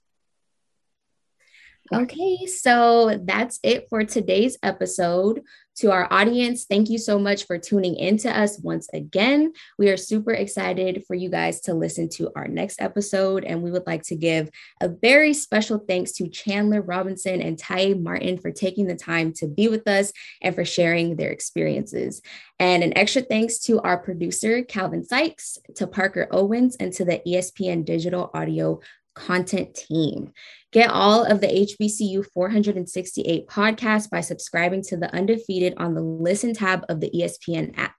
Okay, 1.91 2.45
so 2.45 3.19
that's 3.23 3.59
it 3.63 3.87
for 3.89 4.03
today's 4.03 4.59
episode. 4.61 5.41
To 5.77 5.91
our 5.91 6.07
audience, 6.11 6.65
thank 6.65 6.87
you 6.87 6.99
so 6.99 7.17
much 7.17 7.47
for 7.47 7.57
tuning 7.57 7.95
in 7.95 8.17
to 8.17 8.37
us 8.37 8.59
once 8.59 8.87
again. 8.93 9.53
We 9.79 9.89
are 9.89 9.97
super 9.97 10.31
excited 10.31 11.03
for 11.07 11.15
you 11.15 11.29
guys 11.29 11.61
to 11.61 11.73
listen 11.73 12.07
to 12.09 12.29
our 12.35 12.47
next 12.47 12.79
episode, 12.79 13.43
and 13.43 13.63
we 13.63 13.71
would 13.71 13.87
like 13.87 14.03
to 14.03 14.15
give 14.15 14.51
a 14.81 14.89
very 14.89 15.33
special 15.33 15.79
thanks 15.79 16.11
to 16.13 16.27
Chandler 16.27 16.81
Robinson 16.81 17.41
and 17.41 17.57
Ty 17.57 17.95
Martin 17.95 18.37
for 18.37 18.51
taking 18.51 18.85
the 18.85 18.95
time 18.95 19.33
to 19.33 19.47
be 19.47 19.67
with 19.67 19.87
us 19.87 20.13
and 20.43 20.53
for 20.53 20.65
sharing 20.65 21.15
their 21.15 21.31
experiences. 21.31 22.21
And 22.59 22.83
an 22.83 22.95
extra 22.95 23.23
thanks 23.23 23.57
to 23.61 23.79
our 23.81 23.97
producer, 23.97 24.61
Calvin 24.61 25.05
Sykes, 25.05 25.57
to 25.77 25.87
Parker 25.87 26.27
Owens, 26.29 26.75
and 26.75 26.93
to 26.93 27.05
the 27.05 27.19
ESPN 27.25 27.83
Digital 27.83 28.29
Audio 28.35 28.79
content 29.15 29.75
team. 29.75 30.33
Get 30.71 30.91
all 30.91 31.23
of 31.23 31.41
the 31.41 31.47
HBCU 31.47 32.23
468 32.31 33.47
podcasts 33.47 34.07
by 34.07 34.21
subscribing 34.21 34.83
to 34.83 34.97
The 34.97 35.11
Undefeated 35.15 35.73
on 35.77 35.95
the 35.95 36.01
Listen 36.01 36.53
tab 36.53 36.85
of 36.89 36.99
the 36.99 37.09
ESPN 37.09 37.75
app. 37.75 37.95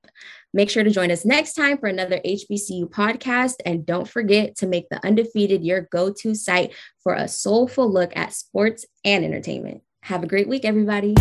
Make 0.55 0.71
sure 0.71 0.85
to 0.85 0.91
join 0.91 1.11
us 1.11 1.25
next 1.25 1.55
time 1.55 1.79
for 1.79 1.89
another 1.89 2.21
HBCU 2.25 2.89
podcast. 2.89 3.55
And 3.67 3.85
don't 3.85 4.09
forget 4.09 4.57
to 4.59 4.69
make 4.69 4.89
The 4.89 5.05
Undefeated 5.05 5.65
your 5.65 5.89
go 5.91 6.13
to 6.21 6.35
site 6.37 6.73
for 7.03 7.15
a 7.15 7.27
soulful 7.27 7.93
look 7.93 8.17
at 8.17 8.35
sports 8.35 8.87
and 9.05 9.25
entertainment. 9.25 9.83
Have 10.03 10.23
a 10.23 10.29
great 10.29 10.49
week, 10.49 10.65
everybody. 10.65 11.17